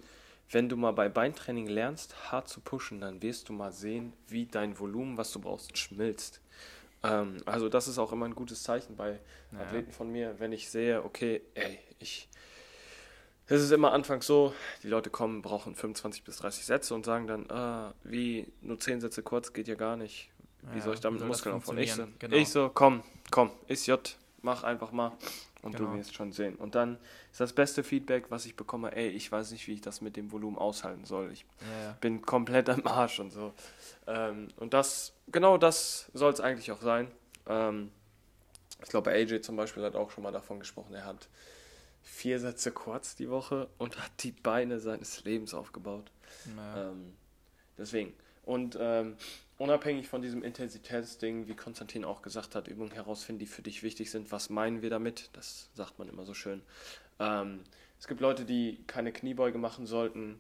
[0.49, 4.45] Wenn du mal bei Beintraining lernst, hart zu pushen, dann wirst du mal sehen, wie
[4.45, 6.41] dein Volumen, was du brauchst, schmilzt.
[7.03, 9.19] Ähm, also das ist auch immer ein gutes Zeichen bei
[9.51, 9.59] ja.
[9.59, 12.27] Athleten von mir, wenn ich sehe, okay, ey, ich.
[13.47, 17.27] Es ist immer anfangs so, die Leute kommen, brauchen 25 bis 30 Sätze und sagen
[17.27, 20.31] dann, ah, wie nur 10 Sätze kurz geht ja gar nicht.
[20.71, 21.77] Wie ja, soll ich damit Muskeln aufbauen?
[21.77, 22.35] Ich so, genau.
[22.35, 25.11] ich so, komm, komm, ist J, mach einfach mal
[25.65, 25.91] und genau.
[25.91, 26.55] du wirst schon sehen.
[26.55, 26.99] Und dann
[27.31, 30.15] ist das beste Feedback, was ich bekomme, ey, ich weiß nicht, wie ich das mit
[30.15, 31.31] dem Volumen aushalten soll.
[31.31, 31.97] Ich ja, ja.
[32.01, 33.51] bin komplett am Arsch und so.
[34.05, 37.11] Ähm, und das, genau das soll es eigentlich auch sein.
[37.47, 37.91] Ähm,
[38.83, 41.27] ich glaube, AJ zum Beispiel hat auch schon mal davon gesprochen, er hat
[42.03, 46.11] vier Sätze kurz die Woche und hat die Beine seines Lebens aufgebaut.
[46.55, 46.91] Ja.
[46.91, 47.15] Ähm,
[47.75, 48.13] deswegen.
[48.43, 49.15] Und ähm,
[49.57, 54.11] unabhängig von diesem Intensitätsding, wie Konstantin auch gesagt hat, Übungen herausfinden, die für dich wichtig
[54.11, 54.31] sind.
[54.31, 55.29] Was meinen wir damit?
[55.33, 56.61] Das sagt man immer so schön.
[57.19, 57.63] Ähm,
[57.99, 60.39] es gibt Leute, die keine Kniebeuge machen sollten,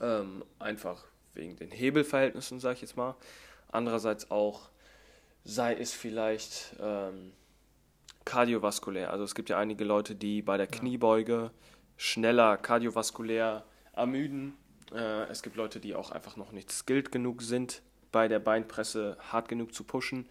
[0.00, 1.04] ähm, einfach
[1.34, 3.16] wegen den Hebelverhältnissen, sage ich jetzt mal.
[3.72, 4.70] Andererseits auch,
[5.44, 7.32] sei es vielleicht ähm,
[8.24, 9.10] kardiovaskulär.
[9.10, 11.50] Also es gibt ja einige Leute, die bei der Kniebeuge
[11.96, 14.56] schneller kardiovaskulär ermüden.
[14.92, 17.82] Äh, es gibt Leute, die auch einfach noch nicht skilled genug sind
[18.14, 20.28] bei der Beinpresse hart genug zu pushen,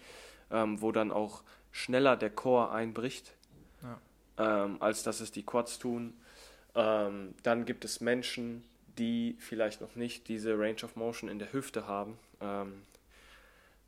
[0.51, 3.33] ähm, wo dann auch schneller der Core einbricht,
[3.81, 4.63] ja.
[4.63, 6.13] ähm, als dass es die Quads tun.
[6.75, 8.63] Ähm, dann gibt es Menschen,
[8.97, 12.83] die vielleicht noch nicht diese Range of Motion in der Hüfte haben, ähm,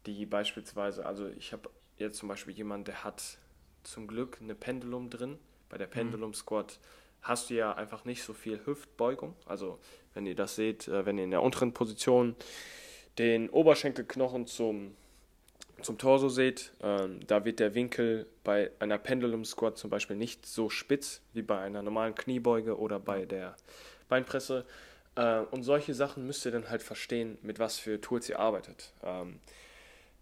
[0.06, 3.38] die beispielsweise, also ich habe jetzt zum Beispiel jemanden, der hat
[3.84, 5.40] zum Glück eine Pendulum drin.
[5.70, 5.92] Bei der mhm.
[5.92, 6.80] Pendulum Squat
[7.22, 9.36] hast du ja einfach nicht so viel Hüftbeugung.
[9.46, 9.80] Also
[10.14, 12.36] wenn ihr das seht, äh, wenn ihr in der unteren Position
[13.18, 14.96] den Oberschenkelknochen zum,
[15.82, 20.46] zum Torso seht, ähm, da wird der Winkel bei einer Pendulum Squat zum Beispiel nicht
[20.46, 23.56] so spitz wie bei einer normalen Kniebeuge oder bei der
[24.10, 24.66] Beinpresse.
[25.16, 28.92] Äh, und solche Sachen müsst ihr dann halt verstehen, mit was für Tools ihr arbeitet.
[29.04, 29.40] Ähm,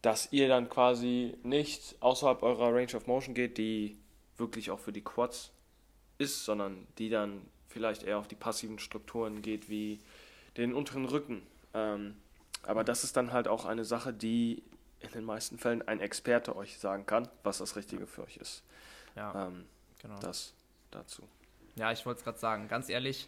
[0.02, 3.98] dass ihr dann quasi nicht außerhalb eurer Range of Motion geht, die
[4.38, 5.52] wirklich auch für die Quads
[6.18, 10.00] ist, sondern die dann vielleicht eher auf die passiven Strukturen geht, wie
[10.58, 11.42] den unteren Rücken.
[11.74, 12.16] Ähm,
[12.64, 14.64] aber das ist dann halt auch eine Sache, die
[15.00, 18.64] in den meisten Fällen ein Experte euch sagen kann, was das Richtige für euch ist.
[19.16, 19.66] Ja, Ähm,
[20.02, 20.18] genau.
[20.20, 20.54] das
[20.92, 21.24] dazu.
[21.76, 23.28] Ja, ich wollte es gerade sagen, ganz ehrlich,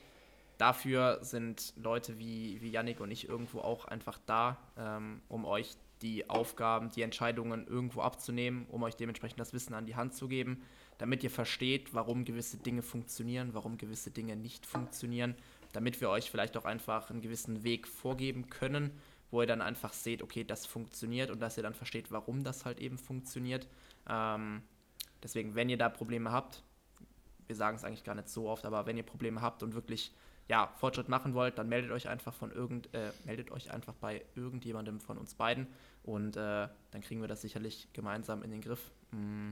[0.57, 5.75] dafür sind Leute wie, wie Yannick und ich irgendwo auch einfach da, ähm, um euch
[6.01, 10.27] die Aufgaben, die Entscheidungen irgendwo abzunehmen, um euch dementsprechend das Wissen an die Hand zu
[10.27, 10.61] geben,
[10.97, 15.35] damit ihr versteht, warum gewisse Dinge funktionieren, warum gewisse Dinge nicht funktionieren,
[15.73, 18.91] damit wir euch vielleicht auch einfach einen gewissen Weg vorgeben können,
[19.35, 22.63] wo ihr dann einfach seht, okay, das funktioniert und dass ihr dann versteht, warum das
[22.63, 23.67] halt eben funktioniert.
[24.09, 24.63] Ähm,
[25.21, 26.63] deswegen, wenn ihr da Probleme habt,
[27.45, 30.13] wir sagen es eigentlich gar nicht so oft, aber wenn ihr Probleme habt und wirklich
[30.47, 34.23] ja, Fortschritt machen wollt, dann meldet euch einfach von irgend, äh, meldet euch einfach bei
[34.35, 35.67] irgendjemandem von uns beiden
[36.03, 38.91] und äh, dann kriegen wir das sicherlich gemeinsam in den Griff.
[39.11, 39.51] Mm,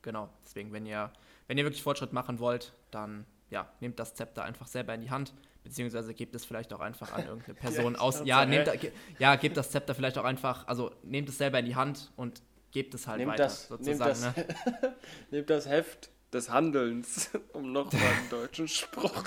[0.00, 1.12] genau, deswegen, wenn ihr,
[1.46, 5.10] wenn ihr wirklich Fortschritt machen wollt, dann ja, nehmt das Zepter einfach selber in die
[5.10, 5.34] Hand,
[5.68, 8.22] beziehungsweise gebt es vielleicht auch einfach an irgendeine Person Ja, aus.
[8.24, 11.66] Ja, nehmt, ge- ja, gebt das Zepter vielleicht auch einfach, also nehmt es selber in
[11.66, 12.42] die Hand und
[12.72, 14.34] gebt es halt Nehmt weiter, das, nehmt, sozusagen.
[14.34, 14.36] das,
[14.82, 14.96] Ne?
[15.30, 19.24] nehmt das Heft des Handelns, um nochmal einen deutschen Spruch.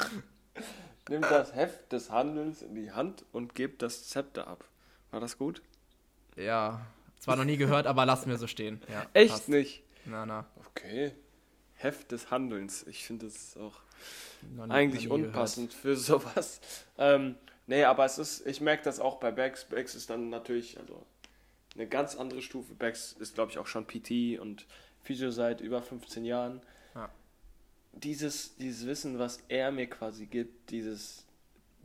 [1.10, 4.66] Nehmt das Heft des Handelns in die Hand und gebt das Zepter ab.
[5.10, 5.62] War das gut?
[6.38, 6.86] Ja,
[7.20, 8.82] zwar noch nie gehört, aber lassen wir so stehen.
[8.90, 9.50] Ja, Echt passt.
[9.50, 9.84] nicht?
[10.06, 10.46] Na, na.
[10.68, 11.12] Okay.
[11.84, 12.86] Heft des Handelns.
[12.88, 13.82] Ich finde das ist auch
[14.56, 16.62] noch eigentlich noch unpassend für sowas.
[16.98, 17.36] Ähm,
[17.68, 19.66] nee, aber es ist, ich merke das auch bei Bex.
[19.66, 21.06] Bex ist dann natürlich, also
[21.76, 22.74] eine ganz andere Stufe.
[22.74, 24.66] Bex ist, glaube ich, auch schon PT und
[25.04, 26.62] Physio seit über 15 Jahren.
[26.96, 27.10] Ja.
[27.94, 31.26] Dieses, dieses Wissen, was er mir quasi gibt, dieses,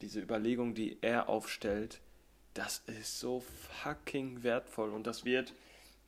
[0.00, 2.00] diese Überlegung, die er aufstellt,
[2.54, 3.44] das ist so
[3.82, 4.90] fucking wertvoll.
[4.90, 5.52] Und das wird,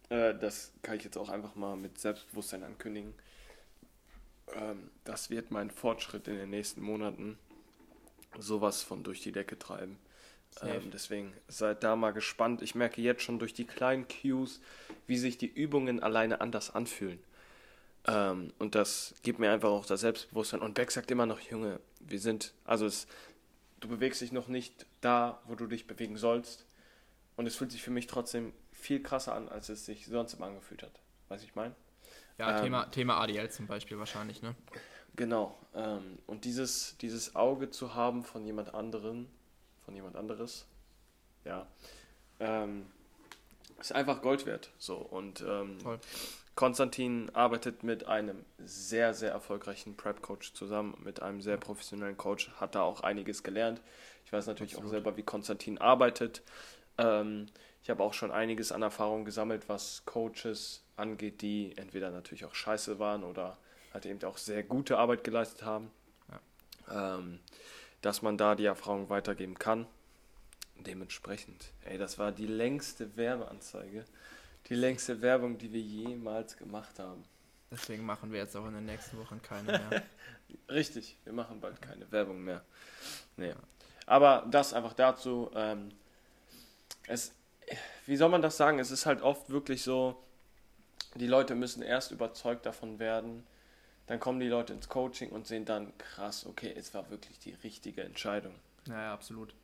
[0.09, 3.15] äh, das kann ich jetzt auch einfach mal mit Selbstbewusstsein ankündigen,
[4.55, 7.39] ähm, das wird meinen Fortschritt in den nächsten Monaten
[8.39, 9.99] sowas von durch die Decke treiben.
[10.63, 12.63] Ähm, deswegen seid da mal gespannt.
[12.63, 14.61] Ich merke jetzt schon durch die kleinen Cues,
[15.07, 17.21] wie sich die Übungen alleine anders anfühlen.
[18.07, 20.61] Ähm, und das gibt mir einfach auch das Selbstbewusstsein.
[20.61, 23.07] Und Beck sagt immer noch, Junge, wir sind, also es,
[23.81, 26.67] du bewegst dich noch nicht da, wo du dich bewegen sollst.
[27.37, 30.47] Und es fühlt sich für mich trotzdem viel krasser an, als es sich sonst immer
[30.47, 31.01] angefühlt hat.
[31.29, 31.75] Weiß ich mein?
[32.39, 34.55] Ja, Ähm, Thema, Thema ADL zum Beispiel wahrscheinlich, ne?
[35.17, 35.59] Genau.
[35.75, 39.29] Ähm, und dieses, dieses Auge zu haben von jemand anderen,
[39.85, 40.67] von jemand anderes,
[41.45, 41.67] ja,
[42.41, 42.87] ähm,
[43.81, 44.71] ist einfach Gold wert.
[44.79, 44.97] So.
[44.97, 45.79] Und ähm.
[46.59, 52.75] Konstantin arbeitet mit einem sehr, sehr erfolgreichen Prep-Coach zusammen, mit einem sehr professionellen Coach, hat
[52.75, 53.81] da auch einiges gelernt.
[54.25, 54.89] Ich weiß natürlich Absolut.
[54.89, 56.43] auch selber, wie Konstantin arbeitet.
[56.99, 57.47] Ähm,
[57.85, 62.55] ich habe auch schon einiges an Erfahrung gesammelt, was Coaches angeht, die entweder natürlich auch
[62.55, 63.59] scheiße waren oder
[63.93, 65.91] halt eben auch sehr gute Arbeit geleistet haben.
[66.91, 67.41] Ähm,
[68.03, 69.87] dass man da die Erfahrung weitergeben kann.
[70.77, 74.05] Dementsprechend, ey, das war die längste Werbeanzeige,
[74.69, 77.25] die längste Werbung, die wir jemals gemacht haben.
[77.71, 80.03] Deswegen machen wir jetzt auch in den nächsten Wochen keine mehr.
[80.69, 82.65] Richtig, wir machen bald keine Werbung mehr.
[83.37, 83.55] Nee.
[84.07, 85.51] Aber das einfach dazu.
[85.55, 85.91] Ähm,
[87.09, 87.35] es,
[88.07, 88.79] wie soll man das sagen?
[88.79, 90.23] Es ist halt oft wirklich so,
[91.19, 93.47] die Leute müssen erst überzeugt davon werden.
[94.07, 97.53] Dann kommen die Leute ins Coaching und sehen dann, krass, okay, es war wirklich die
[97.63, 98.55] richtige Entscheidung.
[98.87, 99.55] ja, ja, absolut.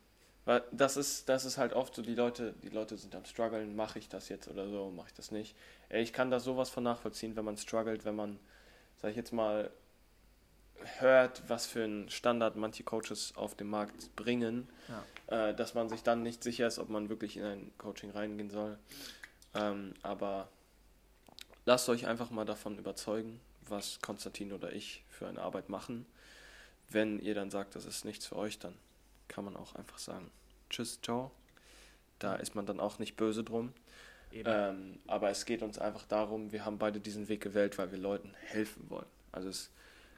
[0.44, 3.74] Weil das ist, das ist halt oft so, die Leute, die Leute sind am struggeln,
[3.74, 5.56] mache ich das jetzt oder so, mache ich das nicht.
[5.88, 8.38] Ey, ich kann da sowas von nachvollziehen, wenn man struggelt, wenn man,
[9.00, 9.70] sag ich jetzt mal,
[10.98, 14.68] hört, was für einen Standard manche Coaches auf dem Markt bringen,
[15.28, 18.50] äh, dass man sich dann nicht sicher ist, ob man wirklich in ein Coaching reingehen
[18.50, 18.78] soll.
[19.54, 20.48] Ähm, aber
[21.64, 26.06] lasst euch einfach mal davon überzeugen, was Konstantin oder ich für eine Arbeit machen.
[26.90, 28.74] Wenn ihr dann sagt, das ist nichts für euch, dann
[29.28, 30.30] kann man auch einfach sagen,
[30.70, 31.30] tschüss, ciao.
[32.18, 33.72] Da ist man dann auch nicht böse drum.
[34.32, 37.98] Ähm, aber es geht uns einfach darum, wir haben beide diesen Weg gewählt, weil wir
[37.98, 39.06] Leuten helfen wollen.
[39.30, 39.70] Also es,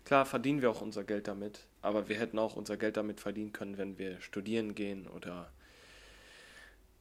[0.05, 3.53] klar verdienen wir auch unser Geld damit, aber wir hätten auch unser Geld damit verdienen
[3.53, 5.51] können, wenn wir studieren gehen oder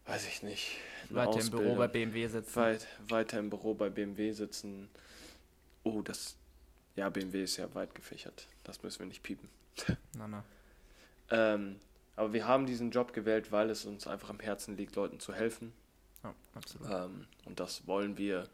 [0.06, 0.78] weiß ich nicht.
[1.10, 1.78] Weiter im Büro Ausbildung.
[1.78, 2.56] bei BMW sitzen.
[2.56, 4.89] Weit, weiter im Büro bei BMW sitzen.
[5.84, 6.36] Oh, das.
[6.95, 8.47] Ja, BMW ist ja weit gefächert.
[8.64, 9.49] Das müssen wir nicht piepen.
[10.18, 10.43] Na, na.
[11.30, 11.80] Ähm,
[12.16, 15.34] aber wir haben diesen Job gewählt, weil es uns einfach am Herzen liegt, Leuten zu
[15.34, 15.74] helfen.
[16.24, 16.89] Ja, absolut.
[16.89, 18.47] Ähm, und das wollen wir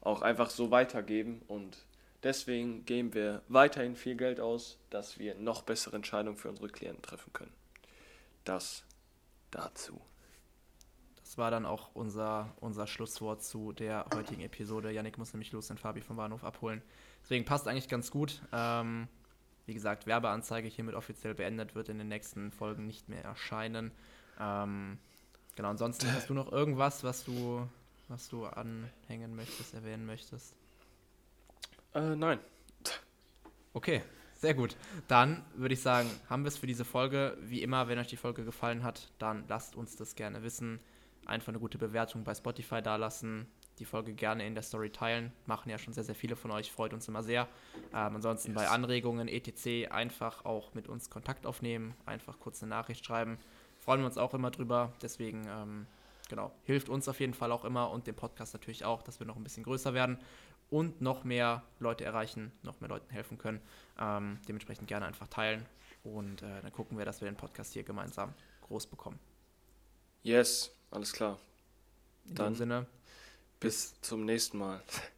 [0.00, 1.42] auch einfach so weitergeben.
[1.46, 1.78] Und
[2.22, 7.02] deswegen geben wir weiterhin viel Geld aus, dass wir noch bessere Entscheidungen für unsere Klienten
[7.02, 7.52] treffen können.
[8.44, 8.82] Das
[9.50, 10.00] dazu.
[11.34, 14.92] Das war dann auch unser, unser Schlusswort zu der heutigen Episode.
[14.92, 16.80] Yannick muss nämlich los den Fabi vom Bahnhof abholen.
[17.24, 18.40] Deswegen passt eigentlich ganz gut.
[18.52, 19.08] Ähm,
[19.66, 23.90] wie gesagt, Werbeanzeige hiermit offiziell beendet, wird in den nächsten Folgen nicht mehr erscheinen.
[24.38, 24.96] Ähm,
[25.56, 27.68] genau, ansonsten hast du noch irgendwas, was du,
[28.06, 30.54] was du anhängen möchtest, erwähnen möchtest?
[31.94, 32.38] Äh, nein.
[33.72, 34.02] Okay,
[34.34, 34.76] sehr gut.
[35.08, 37.36] Dann würde ich sagen, haben wir es für diese Folge.
[37.40, 40.78] Wie immer, wenn euch die Folge gefallen hat, dann lasst uns das gerne wissen.
[41.26, 43.46] Einfach eine gute Bewertung bei Spotify dalassen.
[43.78, 45.32] Die Folge gerne in der Story teilen.
[45.46, 46.70] Machen ja schon sehr, sehr viele von euch.
[46.70, 47.48] Freut uns immer sehr.
[47.92, 48.62] Ähm, ansonsten yes.
[48.62, 49.90] bei Anregungen, etc.
[49.90, 51.94] einfach auch mit uns Kontakt aufnehmen.
[52.06, 53.38] Einfach kurz eine Nachricht schreiben.
[53.78, 54.92] Freuen wir uns auch immer drüber.
[55.02, 55.86] Deswegen, ähm,
[56.28, 59.26] genau, hilft uns auf jeden Fall auch immer und dem Podcast natürlich auch, dass wir
[59.26, 60.18] noch ein bisschen größer werden
[60.70, 63.60] und noch mehr Leute erreichen, noch mehr Leuten helfen können.
[63.98, 65.66] Ähm, dementsprechend gerne einfach teilen
[66.02, 69.18] und äh, dann gucken wir, dass wir den Podcast hier gemeinsam groß bekommen.
[70.22, 71.38] Yes, alles klar.
[72.28, 72.86] In dann Sinne.
[73.60, 74.82] Bis zum nächsten Mal.